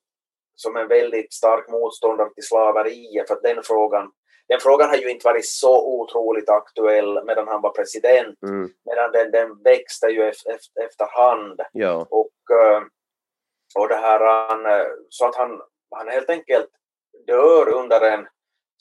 [0.54, 4.12] som en väldigt stark motståndare till slaveriet för att den frågan
[4.48, 8.68] den frågan har ju inte varit så otroligt aktuell medan han var president, Mm.
[8.84, 10.56] medan den, den växte ju efter,
[10.86, 11.60] efterhand.
[11.72, 12.06] Ja.
[12.10, 12.82] Och, eh,
[13.74, 15.60] och det här, han, eh, så att han,
[15.96, 16.68] han helt enkelt
[17.26, 18.26] dör under en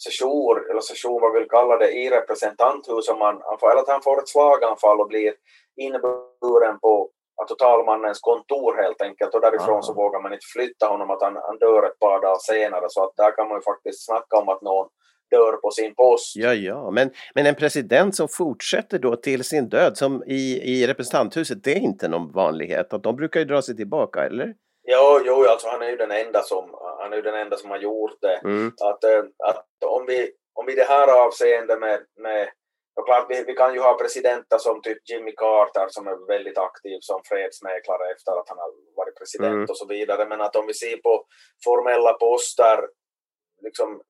[0.05, 3.17] session, eller session vad vi vill kalla det, i representanthuset.
[3.17, 5.33] Man, han får, eller att han får ett slaganfall och blir
[5.75, 7.09] inburen på
[7.41, 9.81] alltså, talmannens kontor helt enkelt och därifrån Aha.
[9.81, 13.03] så vågar man inte flytta honom att han, han dör ett par dagar senare så
[13.03, 14.87] att där kan man ju faktiskt snacka om att någon
[15.31, 16.35] dör på sin post.
[16.35, 20.87] Ja, ja, men, men en president som fortsätter då till sin död som i, i
[20.87, 22.93] representanthuset, det är inte någon vanlighet.
[22.93, 24.53] Att de brukar ju dra sig tillbaka, eller?
[24.91, 27.69] Jo, jo, alltså han är ju den enda som, han är ju den enda som
[27.69, 28.37] har gjort det.
[28.43, 28.67] Mm.
[28.81, 32.49] Att, eh, att om vi, om vi det här avseende med, med
[32.95, 36.57] och klart, vi, vi kan ju ha presidenter som typ Jimmy Carter som är väldigt
[36.57, 39.69] aktiv som fredsmäklare efter att han har varit president Mm.
[39.69, 40.27] och så vidare.
[40.27, 41.25] Men att om vi ser på
[41.65, 42.79] formella poster,
[43.61, 44.01] liksom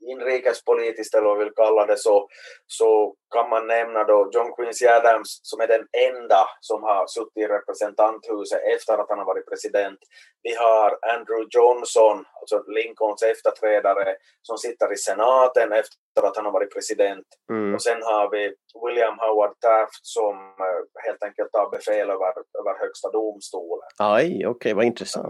[0.00, 2.28] inrikespolitiskt eller vad vi vill kalla det så,
[2.66, 7.36] så kan man nämna då John Quincy Adams som är den enda som har suttit
[7.36, 9.98] i representanthuset efter att han har varit president.
[10.42, 16.52] Vi har Andrew Johnson, alltså Lincolns efterträdare, som sitter i senaten efter att han har
[16.52, 17.26] varit president.
[17.50, 17.74] Mm.
[17.74, 20.34] Och sen har vi William Howard Taft som
[20.66, 23.88] eh, helt enkelt tar befäl över, över högsta domstolen.
[23.98, 25.28] Aj, okej, vad intressant.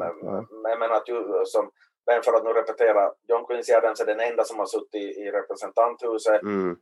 [0.62, 1.70] Men, men, att ju, som,
[2.06, 5.30] men för att nu repetera, John Quincy Adams är den enda som har suttit i,
[5.30, 6.42] representanthuset.
[6.42, 6.76] Mm.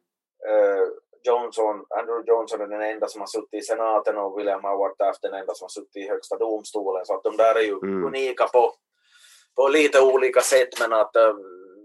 [0.49, 0.89] Eh,
[1.27, 5.23] Johnson, Andrew Johnson är den enda som har suttit i senaten och William Howard Taft
[5.23, 7.07] den enda som har suttit i högsta domstolen.
[7.07, 8.05] Så att de där är ju Mm.
[8.05, 8.75] unika på,
[9.57, 11.35] på lite olika sätt men att eh,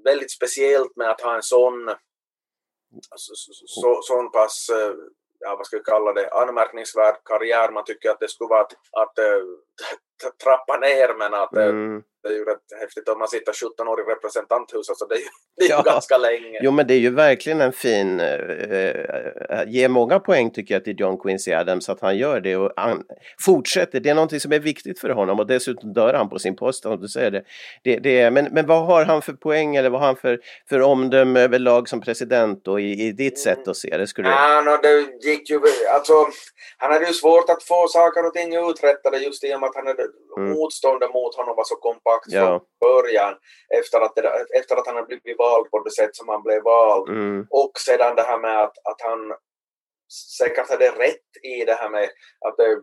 [0.03, 1.89] väldigt speciellt med att ha en sån
[3.15, 4.93] så, så, så, sån pass eh,
[5.39, 7.71] ja, vad ska vi kalla det, anmärkningsvärd karriär.
[7.71, 9.19] Man tycker att det skulle vara att, att
[10.43, 12.01] trappa ner men att Mm.
[12.23, 15.19] det är ju rätt häftigt om man sitter 17 år i representanthuset så det är
[15.19, 15.23] ju,
[15.57, 15.81] det är Ja.
[15.81, 16.59] ganska länge.
[16.61, 18.19] Jo, men det är ju verkligen en fin...
[18.19, 22.55] Eh, eh, ger många poäng tycker jag till John Quincy Adams att han gör det
[22.55, 23.03] och han
[23.45, 23.99] fortsätter.
[23.99, 26.85] Det är någonting som är viktigt för honom och dessutom dör han på sin post
[26.85, 27.43] om du säger det.
[27.83, 30.39] det, det är, men, men vad har han för poäng eller vad har han för,
[30.69, 34.07] för omdöme överlag som president och i, i ditt sätt att se det?
[34.07, 34.29] Skulle.
[34.29, 35.59] Ja, no, det gick ju,
[35.93, 36.13] alltså,
[36.77, 39.75] han hade ju svårt att få saker och ting uträttade just i och med att
[39.75, 40.03] han hade,
[40.37, 40.49] Mm.
[40.51, 42.45] motståndet mot honom var så kompakt Ja.
[42.47, 43.33] från början
[43.79, 46.63] efter att, där- efter att han hade blivit vald på det sätt som han blev
[46.63, 47.09] vald.
[47.09, 47.47] Mm.
[47.49, 49.19] Och sedan det här med att, att han
[50.39, 52.09] säkert hade rätt i det här med
[52.47, 52.81] att det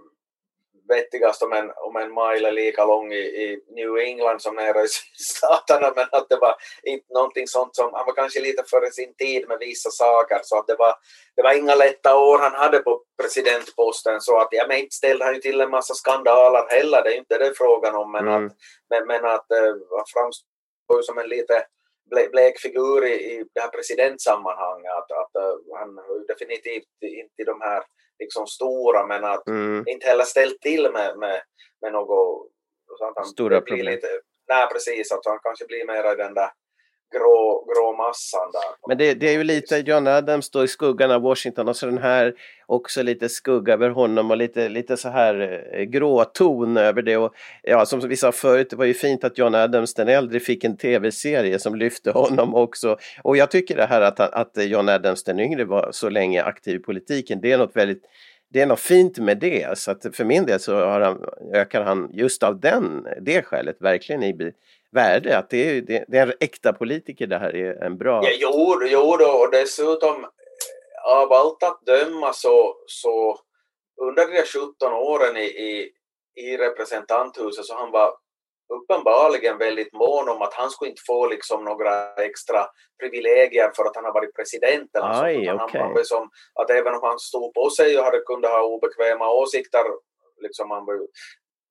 [0.89, 4.89] vettigast om en, om en mile lika lång i, i New England som nere i
[5.35, 9.15] staterna men att det var inte någonting sånt som, han var kanske lite före sin
[9.15, 10.95] tid med vissa saker så att det var,
[11.37, 15.25] det var inga lätta år han hade på presidentposten så att, ja men inte ställde
[15.25, 18.47] han ju till en massa skandaler heller, det är inte det frågan om men Mm.
[18.47, 18.53] att,
[18.91, 21.67] men, men att eh, han framstår ju som en lite
[22.15, 24.93] ble- blek figur i, i det här presidentsammanhanget.
[24.93, 25.91] Att, att, eh, han
[26.29, 27.83] definitivt inte de här
[28.19, 29.85] liksom stora men att Mm.
[29.87, 31.43] inte heller ställt till med, med,
[31.81, 32.51] med något
[32.99, 33.87] så att han Stora problem.
[33.87, 34.07] Lite,
[34.49, 36.51] nej precis, att han kanske blir mer i den där
[37.17, 38.89] grå, grå massan där.
[38.89, 41.87] Men det, det är ju lite John Adams då i skuggan av Washington och så
[41.87, 42.35] den här
[42.67, 47.17] också lite skugga över honom och lite, lite så här eh, gråton över det.
[47.17, 50.41] Och, ja, som vi sa förut, det var ju fint att John Adams den äldre
[50.41, 52.99] fick en tv-serie som lyfte honom också.
[53.23, 56.77] Och jag tycker det här att, att John Adams den yngre var så länge aktiv
[56.77, 58.03] i politiken, det är något väldigt
[58.49, 61.85] det är något fint med det, så att för min del så har han, ökar
[61.85, 64.33] han just av den, det skälet verkligen i
[64.97, 65.39] värde.
[65.39, 68.21] Att det är, det, det är en äkta politiker det här är en bra...
[68.25, 70.31] Ja, jo, jo då, och dessutom eh,
[71.21, 73.39] av allt att döma så, så
[74.03, 74.47] under de där
[74.81, 75.91] 17 åren i, i,
[76.35, 78.11] i representanthuset så han var
[78.75, 82.67] uppenbarligen väldigt mån om att han skulle inte få liksom några extra
[83.01, 86.95] privilegier för att han har varit president eller Aj, sånt, han var liksom, att även
[86.95, 89.85] om han stod på sig och hade kunde ha obekväma åsikter
[90.43, 90.95] liksom han var,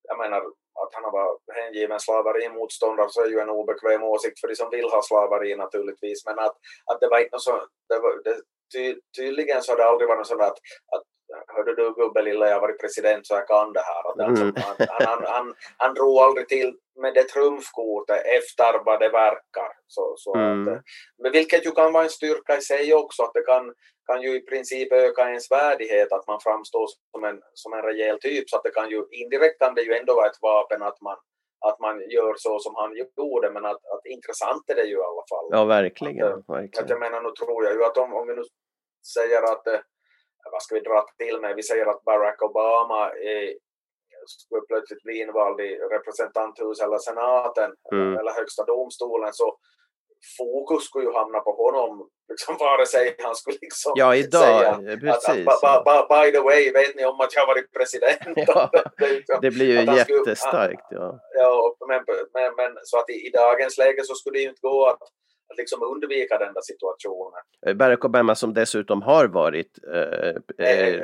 [0.08, 0.42] jag menar
[0.82, 4.70] att han har varit hängiven slaverimotståndare så är ju en obekväm åsikt för de som
[4.70, 6.26] vill ha slaveri naturligtvis.
[6.26, 6.56] Men att,
[6.86, 8.36] att det var inte så, det var, det,
[8.74, 10.58] ty, tydligen så har det aldrig varit något att,
[10.96, 11.04] att
[11.48, 14.10] hörde du gubbe lilla jag har varit president så jag kan det här.
[14.12, 14.56] Att alltså, Mm.
[14.58, 19.72] han, han, han, han, drog aldrig till med det trumfkortet efter vad det verkar.
[19.88, 20.62] Så, så Mm.
[20.62, 20.80] att, eh,
[21.24, 23.74] men vilket ju kan vara en styrka i sig också att det kan,
[24.08, 28.20] kan ju i princip öka ens värdighet att man framstår som en, som en rejäl
[28.20, 31.02] typ så att det kan ju indirekt kan det ju ändå vara ett vapen att
[31.02, 31.18] man
[31.70, 35.08] att man gör så som han gjorde men att, att intressant är det ju i
[35.10, 35.48] alla fall.
[35.52, 36.28] Ja, verkligen.
[36.28, 36.88] Att, att verkligen.
[36.90, 38.44] jag menar, nu tror jag ju att om, om vi nu
[39.16, 39.80] säger att, eh,
[40.52, 43.54] vad ska vi dra till med, vi säger att Barack Obama är,
[44.28, 48.18] skulle plötsligt bli invald i representanthuset eller senaten Mm.
[48.18, 49.58] eller högsta domstolen så
[50.38, 54.70] fokus skulle ju hamna på honom, liksom vare sig han skulle liksom Ja, idag, säga
[54.70, 55.46] eh, att, att precis.
[55.46, 58.20] ba, by the way, vet ni om att jag varit president?
[58.48, 60.88] Ja, Det liksom- Det blir ju att han skulle- jättestarkt.
[60.89, 61.20] Ja.
[61.34, 64.62] Ja, men, men, men så att i, i dagens läge så skulle det ju inte
[64.62, 65.10] gå att, att
[65.58, 67.78] liksom undvika den där situationen.
[67.78, 71.03] Barack Obama som dessutom har varit eh, eh,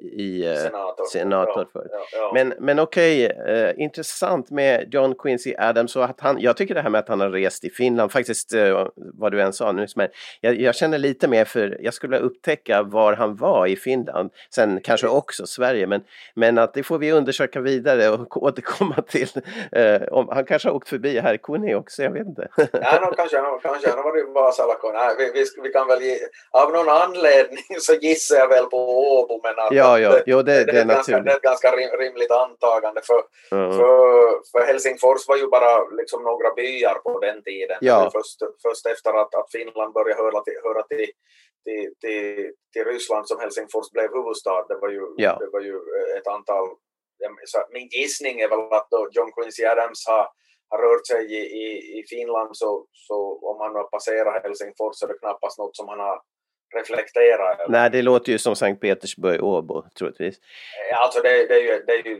[0.00, 1.04] i eh, Senator.
[1.12, 1.88] senator ja, för.
[1.90, 2.30] Ja, ja.
[2.34, 6.80] Men, men okej, eh, intressant med John Quincy Adams och att han, jag tycker det
[6.80, 9.86] här med att han har rest i Finland, faktiskt eh, vad du än sa nu,
[9.96, 10.08] men
[10.40, 14.30] jag, jag känner lite mer för, jag skulle vilja upptäcka var han var i Finland,
[14.54, 16.02] sen kanske också Sverige, men,
[16.34, 19.28] men att det får vi undersöka vidare och återkomma till.
[19.72, 22.48] Eh, om, han kanske har åkt förbi här, Kuni också, jag vet inte.
[22.56, 22.66] Nej,
[23.00, 24.98] no, kanske, han- kanske han har varit i Vasa eller Kone.
[24.98, 26.18] Nej, vi, vi, vi kan väl ge,
[26.50, 28.78] av någon anledning så gissar jag väl på
[29.18, 31.76] Åbo men att, Ja, ja, jo, det, det är ett ganska, det är ett ganska
[31.76, 33.72] rim, rimligt antagande för, Ja.
[33.72, 37.78] för, för Helsingfors var ju bara liksom några byar på den tiden.
[37.80, 37.98] Ja.
[37.98, 41.06] Det var Först, först efter att, att Finland började höra till, höra till,
[41.64, 44.64] till, till, till Ryssland som Helsingfors blev huvudstad.
[44.68, 45.36] Det var ju, Ja.
[45.40, 45.76] det var ju
[46.18, 46.68] ett antal...
[47.72, 50.26] Min gissning är väl att då John Quincy Adams har,
[50.72, 51.66] har rört sig i, i,
[51.98, 53.16] i Finland så, så
[53.50, 56.18] om han har passerat Helsingfors så är det knappast något som han har
[56.78, 57.60] reflekterat.
[57.60, 57.68] över.
[57.72, 60.36] Nej, det låter ju som Sankt Petersburg, Åbo, troligtvis.
[60.94, 62.18] Alltså det, det, är ju, det, är ju,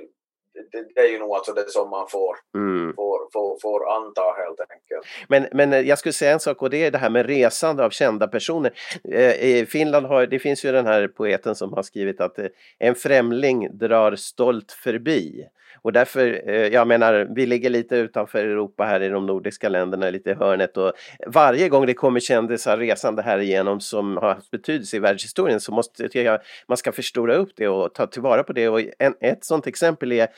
[0.72, 2.94] det, det är ju nog alltså det som man får, Mm.
[2.96, 5.06] får, får, får anta helt enkelt.
[5.28, 7.84] Men, men eh, jag skulle säga en sak och det är det här med resande
[7.84, 8.72] av kända personer.
[9.12, 12.46] Eh, I Finland har, det finns ju den här poeten som har skrivit att eh,
[12.78, 15.46] en främling drar stolt förbi.
[15.82, 20.10] Och därför, eh, jag menar, vi ligger lite utanför Europa här i de nordiska länderna,
[20.10, 20.76] lite i hörnet.
[20.76, 20.92] Och
[21.26, 25.72] varje gång det kommer kändisar resande här igenom som har haft betydelse i världshistorien så
[25.72, 28.68] måste jag, man ska förstora upp det och ta tillvara på det.
[28.68, 30.28] Och en, ett sådant exempel är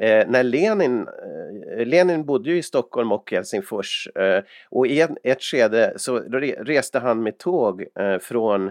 [0.00, 1.08] Eh, när Lenin,
[1.78, 6.18] eh, Lenin bodde ju i Stockholm och Helsingfors eh, och i ett, ett skede så
[6.18, 8.70] re, reste han med tåg eh, från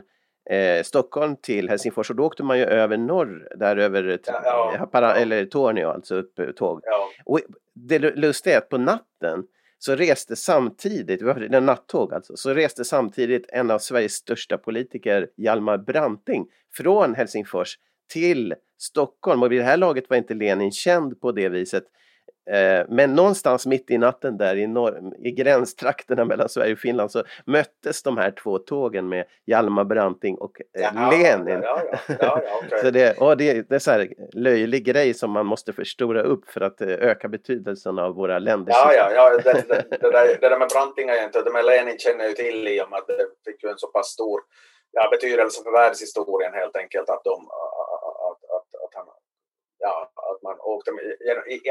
[0.50, 4.76] eh, Stockholm till Helsingfors och då åkte man ju över norr, där över Ja, ja.
[4.80, 6.82] Haparanda, eller Tornio alltså upp eh, tåg.
[6.84, 7.40] Ja, Och
[7.76, 9.44] det lustiga är att på natten
[9.84, 15.28] så reste samtidigt, har en nattåg alltså, så reste samtidigt en av Sveriges största politiker,
[15.38, 17.78] Hjalmar Branting, från Helsingfors
[18.14, 19.44] till Stockholm.
[19.44, 21.84] Och vid det här laget var inte Lenin känd på det viset.
[22.50, 27.12] Eh, Men någonstans mitt i natten där i, norr, i gränstrakterna mellan Sverige och Finland
[27.12, 31.62] så möttes de här två tågen med Hjalmar Branting och eh, ja, Lenin.
[31.64, 32.80] Ja, ja, ja, okej.
[32.84, 36.50] Så det, och det, det är så här löjlig grej som man måste förstora upp
[36.50, 40.38] för att eh, öka betydelsen av våra länders Ja, ja, ja det, det, det, där,
[40.42, 42.90] det där med Branting är inte, det med Lenin känner jag ju till i och
[42.90, 44.42] med att det fick ju en så pass stor
[44.92, 47.38] ja, betydelse för världshistorien helt enkelt att, de,
[48.30, 49.06] att, att, att, han,
[49.82, 51.04] ja, att man åkte med,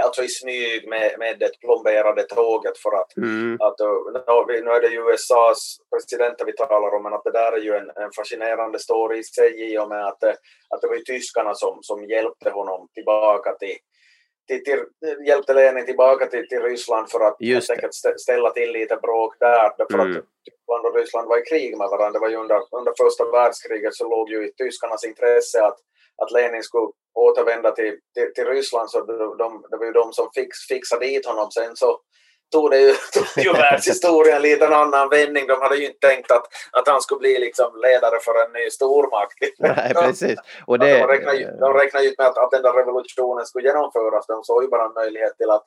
[0.04, 3.56] alltså i smyg med, med det plomberade tåget för att Mm.
[3.60, 3.78] att,
[4.64, 7.74] nu är det ju USAs presidenter vi talar om, men att det där är ju
[7.76, 10.24] en, en fascinerande story i sig i och med att,
[10.68, 13.76] att det var ju tyskarna som, som hjälpte honom tillbaka till,
[14.48, 14.84] till, till,
[15.26, 19.36] hjälpte Lenin tillbaka till, till Ryssland för att helt enkelt stä- ställa till lite bråk
[19.40, 19.72] där.
[19.78, 20.10] Därför Mm.
[20.16, 22.10] att Tyskland och Ryssland var i krig med varandra.
[22.12, 25.78] Det var ju under, under första världskriget så låg ju i tyskarnas intresse att,
[26.22, 30.12] att Lenin skulle återvända till, till, till Ryssland så de, de, det var ju de
[30.12, 31.50] som fix, fixade dit honom.
[31.50, 32.00] Sen så
[32.52, 35.46] tog det ju, tog ju världshistorien lite en annan vändning.
[35.46, 38.70] De hade ju inte tänkt att, att han skulle bli liksom ledare för en ny
[38.70, 39.38] stormakt.
[39.58, 40.38] Nej, precis.
[40.66, 43.68] Och det, de räknar ju, de ju inte med att, att den där revolutionen skulle
[43.68, 44.26] genomföras.
[44.26, 45.66] De såg ju bara en möjlighet till att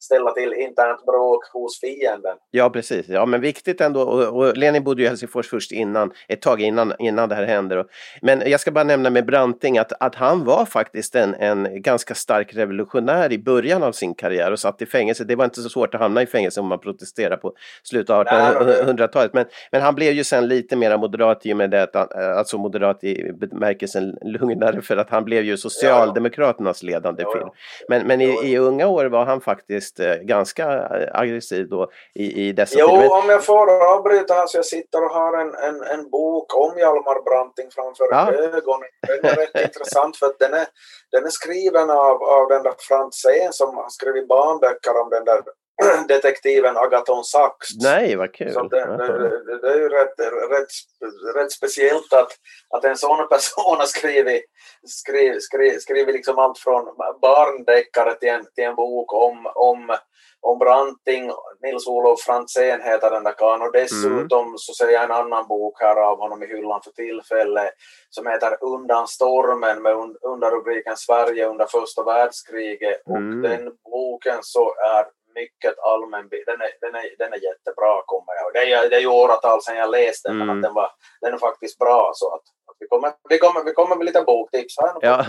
[0.00, 2.36] ställa till internt bråk hos fienden.
[2.50, 3.08] Ja, precis.
[3.08, 4.02] Ja, men viktigt ändå.
[4.02, 7.44] Och, och Lenin bodde ju i Helsingfors först innan, ett tag innan, innan det här
[7.46, 7.74] hände.
[7.74, 7.84] Då.
[8.22, 12.14] Men jag ska bara nämna med Branting att, att han var faktiskt en, en ganska
[12.14, 15.24] stark revolutionär i början av sin karriär och satt i fängelse.
[15.24, 18.24] Det var inte så svårt att hamna i fängelse om man protesterade på slutet av
[18.24, 18.94] Nej, nej, nej.
[18.94, 19.34] 1800-talet.
[19.34, 22.08] Men, men han blev ju sen lite mer moderat i och med det, att han-
[22.38, 27.38] alltså moderat i bemärkelsen lugnare för att han blev ju Socialdemokraternas ledande Ja, ja.
[27.38, 27.48] film.
[27.88, 32.48] Men, men i, i unga år var han faktiskt eh, ganska eh, aggressiv då i,
[32.48, 33.12] i dessa Jo, filmer.
[33.12, 36.78] om jag får avbryta här så jag sitter och har en, en, en bok om
[36.78, 38.32] Hjalmar Branting framför Ja.
[38.32, 38.88] ögonen.
[39.06, 40.66] Den är rätt intressant för att den är,
[41.12, 45.40] den är skriven av, av den där Franzén som har skrivit barnböcker om den där
[46.08, 47.68] detektiven Agaton Sachs.
[47.82, 48.52] Nej, vad kul.
[48.52, 50.20] Så det, det, det, är ju rätt,
[50.50, 52.32] rätt, rätt speciellt att,
[52.70, 54.44] att en sån person har skrivit,
[54.86, 56.84] skrivit, skrivit, skrivit liksom allt från
[57.22, 59.96] barndeckare till en, till en bok om, om
[60.44, 61.30] om Branting,
[61.62, 64.58] Nils-Olof Franzén heter den där karln och dessutom mm.
[64.58, 67.70] så ser jag en annan bok här av honom i hyllan för tillfället
[68.10, 73.42] som heter Undan stormen med underrubriken Sverige under första världskriget och mm.
[73.42, 75.04] den boken så är
[75.34, 78.52] mycket allmän den är, den, är, den är jättebra kommer jag ihåg.
[78.54, 80.46] Det är, det är ju åratal sedan jag läste den mm.
[80.46, 82.42] men att den, var, den är faktiskt bra så att
[82.84, 84.92] vi kommer, vi kommer, vi kommer med lite boktips här.
[85.00, 85.26] Ja,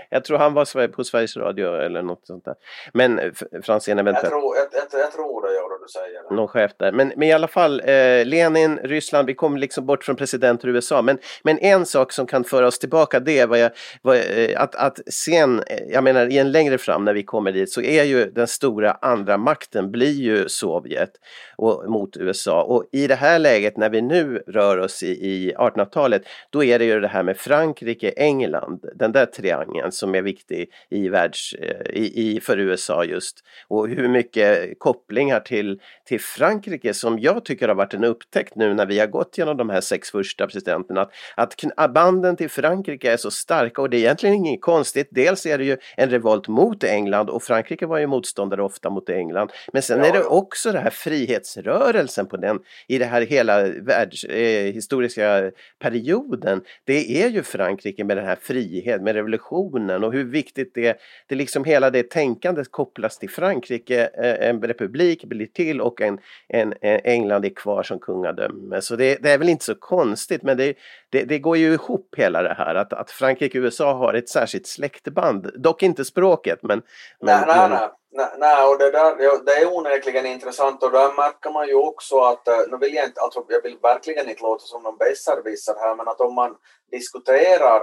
[0.10, 2.54] jag tror han var på Sveriges Radio eller något sånt där.
[2.92, 3.32] Men eh,
[3.62, 4.32] Franzén eventuellt.
[4.32, 6.28] Jag tror, jag, jag, jag tror det gör det du säger.
[6.28, 6.34] Det.
[6.34, 6.92] Någon chef där.
[6.92, 10.70] Men, men i alla fall, eh, Lenin, Ryssland, vi kommer liksom bort från presidenter i
[10.70, 11.02] USA.
[11.02, 13.70] Men, men en sak som kan föra oss tillbaka det var, jag,
[14.02, 17.52] var eh, att, att sen, eh, jag menar i en längre fram när vi kommer
[17.52, 21.10] dit så är ju den stora andra makten blir ju Sovjet
[21.56, 22.62] och, mot USA.
[22.62, 26.73] Och i det här läget när vi nu rör oss i, i 1800-talet då är
[26.78, 31.52] det ju det här med Frankrike, England, den där triangeln som är viktig i världs,
[31.52, 33.44] eh, i, i, för USA just.
[33.68, 38.74] Och hur mycket kopplingar till, till Frankrike som jag tycker har varit en upptäckt nu
[38.74, 41.08] när vi har gått genom de här sex första presidenterna.
[41.36, 45.08] Att, att banden till Frankrike är så starka och det är egentligen inget konstigt.
[45.10, 49.08] Dels är det ju en revolt mot England och Frankrike var ju motståndare ofta mot
[49.08, 49.52] England.
[49.72, 52.58] Men sen ja, är det också det här frihetsrörelsen på den
[52.88, 59.04] i det här hela världshistoriska eh, perioden det är ju Frankrike med den här friheten,
[59.04, 60.96] med revolutionen och hur viktigt det är.
[61.26, 66.00] Det är liksom hela det tänkandet kopplas till Frankrike, eh, en republik blir till och
[66.00, 68.80] en, en, en England är kvar som kungadöme.
[68.80, 70.74] Så det, det, är väl inte så konstigt men det,
[71.10, 74.28] det, det, går ju ihop hela det här att, att Frankrike och USA har ett
[74.28, 76.82] särskilt släktband, dock inte språket men...
[77.20, 77.88] men nej, nej, nej.
[78.14, 82.48] Nej, och det, där, det är onekligen intressant och där märker man ju också att,
[82.48, 85.94] eh, nu vill jag inte, alltså jag vill verkligen inte låta som någon besserwisser här,
[85.96, 86.56] men att om man
[86.90, 87.82] diskuterar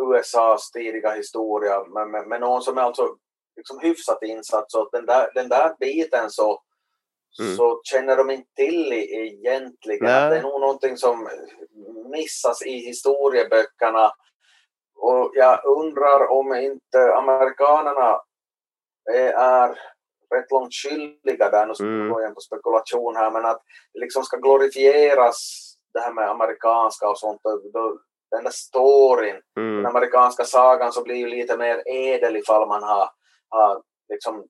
[0.00, 3.16] USAs tidiga historia med, med, med någon som är alltså
[3.56, 6.62] liksom hyfsat insatt så den där, den där biten så,
[7.40, 7.56] mm.
[7.56, 10.06] så känner de inte till egentligen.
[10.06, 11.28] Att det är nog någonting som
[12.10, 14.12] missas i historieböckerna.
[14.96, 18.20] Och jag undrar om inte amerikanerna
[19.10, 19.68] är
[20.34, 22.08] rätt långt skyldiga där, nu mm.
[22.12, 25.38] går jag på spekulation här, men att det liksom ska glorifieras
[25.94, 27.40] det här med amerikanska och sånt,
[27.72, 27.98] då,
[28.30, 29.76] den där storyn, mm.
[29.76, 33.08] den amerikanska sagan så blir ju lite mer ädel ifall man har,
[33.48, 33.82] har
[34.12, 34.44] liksom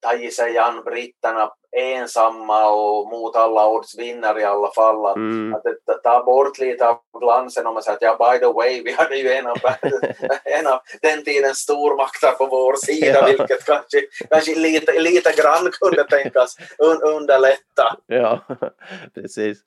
[0.00, 5.06] tagit sig an britterna ensamma och mot alla odds vinner i alla fall.
[5.06, 5.54] Att, mm.
[5.54, 8.82] att det tar bort lite av glansen om man säger att ja, by the way,
[8.82, 9.56] vi hade ju en av,
[10.44, 13.26] en av den tidens stormakter på vår sida, ja.
[13.26, 17.96] vilket kanske, kanske lite, lite grann kunde tänkas un, underlätta.
[18.06, 18.40] Ja,
[19.14, 19.58] precis.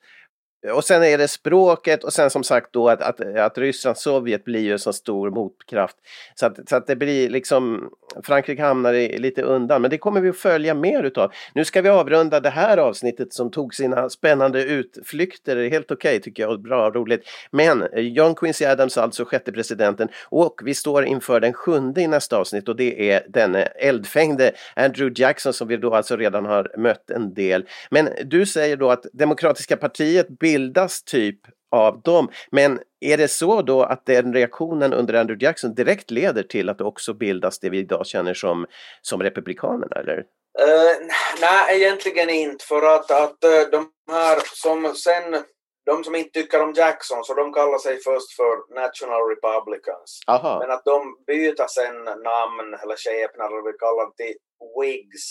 [0.72, 4.44] Och sen är det språket och sen som sagt då att, att, att Ryssland, Sovjet
[4.44, 5.96] blir ju en så stor motkraft.
[6.34, 7.90] Så att, så att det blir liksom,
[8.22, 11.32] Frankrike hamnar i, lite undan, men det kommer vi att följa mer utav.
[11.54, 16.20] Nu ska vi avrunda det här avsnittet som tog sina spännande utflykter, helt okej okay,
[16.20, 17.28] tycker jag, bra och roligt.
[17.50, 22.06] Men eh, John Quincy Adams, alltså sjätte presidenten, och vi står inför den sjunde i
[22.06, 26.44] nästa avsnitt och det är denne eh, eldfängde Andrew Jackson som vi då alltså redan
[26.44, 27.64] har mött en del.
[27.90, 31.40] Men du säger då att Demokratiska partiet bildas typ
[31.70, 32.28] av dem.
[32.50, 36.78] Men är det så då att den reaktionen under Andrew Jackson direkt leder till att
[36.78, 38.66] det också bildas det vi idag känner som,
[39.02, 39.96] som Republikanerna?
[39.96, 40.18] Eller?
[40.18, 40.94] Uh,
[41.40, 45.44] nej, egentligen inte för att, att uh, de här som sen
[45.86, 50.20] de som inte tycker om Jackson, så de kallar sig först för National Republicans.
[50.26, 50.58] Aha.
[50.60, 54.36] Men att de byter sen namn eller skepnad, eller vi kallar det till
[54.76, 55.26] Whigs.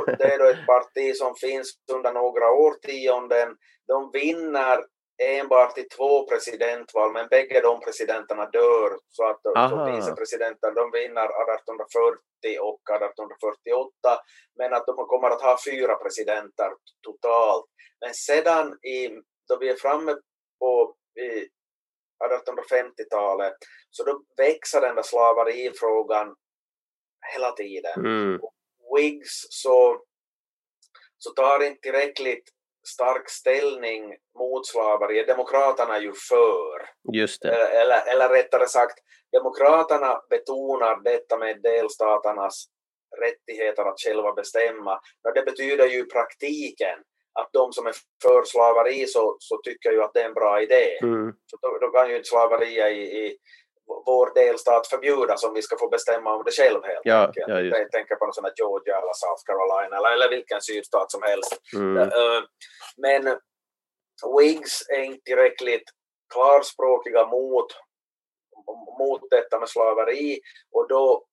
[0.00, 3.48] Och det är då ett parti som finns under några årtionden.
[3.92, 4.86] De vinner
[5.22, 8.98] enbart i två presidentval, men bägge de presidenterna dör.
[9.08, 9.40] Så att
[9.96, 14.20] vicepresidenten, de vinner 1840 och 1848,
[14.58, 16.70] men att de kommer att ha fyra presidenter
[17.02, 17.66] totalt.
[18.00, 19.08] Men sedan i,
[19.48, 20.16] då vi är framme
[20.58, 20.96] på
[22.24, 23.56] 1850-talet,
[23.90, 26.36] så då växer den där slaverifrågan
[27.34, 28.06] hela tiden.
[28.06, 28.40] Mm.
[28.96, 30.02] Whigs så,
[31.18, 32.50] så tar inte tillräckligt
[32.88, 35.24] stark ställning mot slaveri.
[35.24, 36.88] Demokraterna ju för.
[37.12, 37.54] Just det.
[37.54, 38.98] Eller, eller rättare sagt,
[39.32, 42.66] Demokraterna betonar detta med delstaternas
[43.22, 45.00] rättigheter att själva bestämma.
[45.24, 46.98] Men det betyder ju i praktiken
[47.40, 50.62] att de som är för slaveri så, så tycker ju att det är en bra
[50.62, 50.98] idé.
[51.02, 51.32] Mm.
[51.46, 53.36] Så då, då kan ju inte slaveri i, i
[53.86, 57.48] vår delstat förbjudas om vi ska få bestämma om det själv helt Ja, enkelt.
[57.48, 57.80] ja, just det.
[57.80, 61.22] Jag tänker på någon sån här Georgia eller South Carolina eller, eller vilken sydstat som
[61.22, 61.60] helst.
[61.74, 61.96] Mm.
[61.98, 62.42] Eh,
[62.96, 63.38] Men
[64.38, 65.84] Whigs är inte tillräckligt
[66.34, 67.66] klarspråkiga mot,
[68.98, 70.40] mot detta med slaveri
[70.72, 71.24] och då,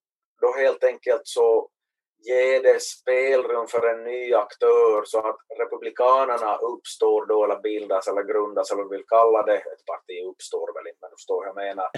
[0.42, 1.70] då helt enkelt så
[2.28, 8.24] ger det spelrum för en ny aktör så att republikanerna uppstår då eller bildas eller
[8.24, 9.56] grundas eller vill kalla det.
[9.58, 10.69] Ett parti uppstår
[11.20, 11.90] förstår jag menar.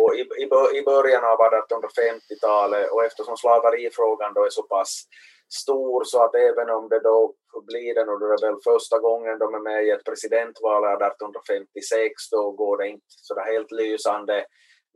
[0.00, 0.46] Och i, i,
[0.78, 4.92] I början av 1850-talet och eftersom slaverifrågan då är så pass
[5.62, 7.34] stor så att även om det då
[7.70, 12.30] blir den och det är väl första gången de är med i ett presidentval 1856
[12.30, 14.36] då går det inte sådär helt lysande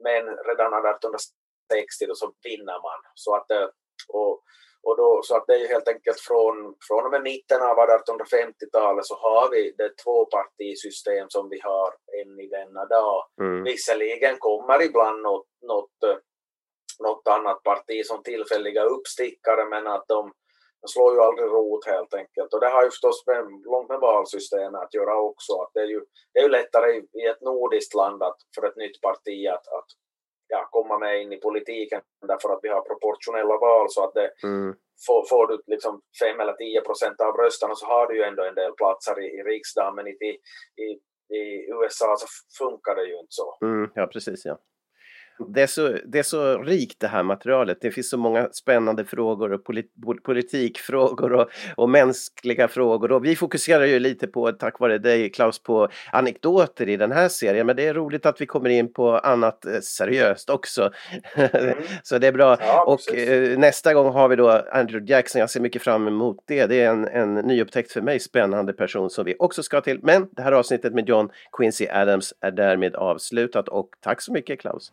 [0.06, 3.00] men redan 1860 då så vinner man.
[3.14, 3.68] Så att, eh,
[4.08, 4.42] och,
[4.82, 9.06] och då, så att det är helt enkelt från, från och med mitten av 1850-talet
[9.06, 13.24] så har vi det tvåpartisystem som vi har än i denna dag.
[13.40, 13.64] Mm.
[13.64, 16.16] Visserligen kommer ibland något, något, eh,
[17.00, 20.32] något annat parti som tillfälliga uppstickare men att de,
[20.80, 22.54] de slår ju aldrig rot helt enkelt.
[22.54, 25.52] Och det har ju förstås med, långt med valsystemet att göra också.
[25.62, 26.00] Att det, är ju,
[26.32, 29.68] det är ju lättare i, i ett nordiskt land att, för ett nytt parti att,
[29.78, 29.90] att
[30.54, 32.00] ja, komma med in i politiken
[32.32, 34.74] därför att vi har proportionella val så att det, Mm.
[35.06, 38.42] får, får du liksom 5 eller 10 procent av rösterna så har du ju ändå
[38.44, 40.10] en del platser i, i riksdagen men i,
[40.84, 40.88] i,
[41.38, 41.42] i
[41.76, 42.26] USA så
[42.58, 43.58] funkar det ju inte så.
[43.62, 44.44] Mm, ja, precis.
[44.44, 44.58] Ja.
[45.54, 47.78] Det är, så, det är så rikt det här materialet.
[47.80, 53.12] Det finns så många spännande frågor och polit, pol- politikfrågor och, och mänskliga frågor.
[53.12, 57.28] Och vi fokuserar ju lite på, tack vare dig Klaus, på anekdoter i den här
[57.28, 57.66] serien.
[57.66, 60.90] Men det är roligt att vi kommer in på annat eh, seriöst också.
[62.02, 62.56] så det är bra.
[62.60, 63.28] Ja, och precis.
[63.28, 65.40] eh, nästa gång har vi då Andrew Jackson.
[65.40, 66.66] Jag ser mycket fram emot det.
[66.66, 70.00] Det är en, en nyupptäckt för mig spännande person som vi också ska till.
[70.02, 74.60] Men det här avsnittet med John Quincy Adams är därmed avslutat och tack så mycket
[74.60, 74.92] Klaus.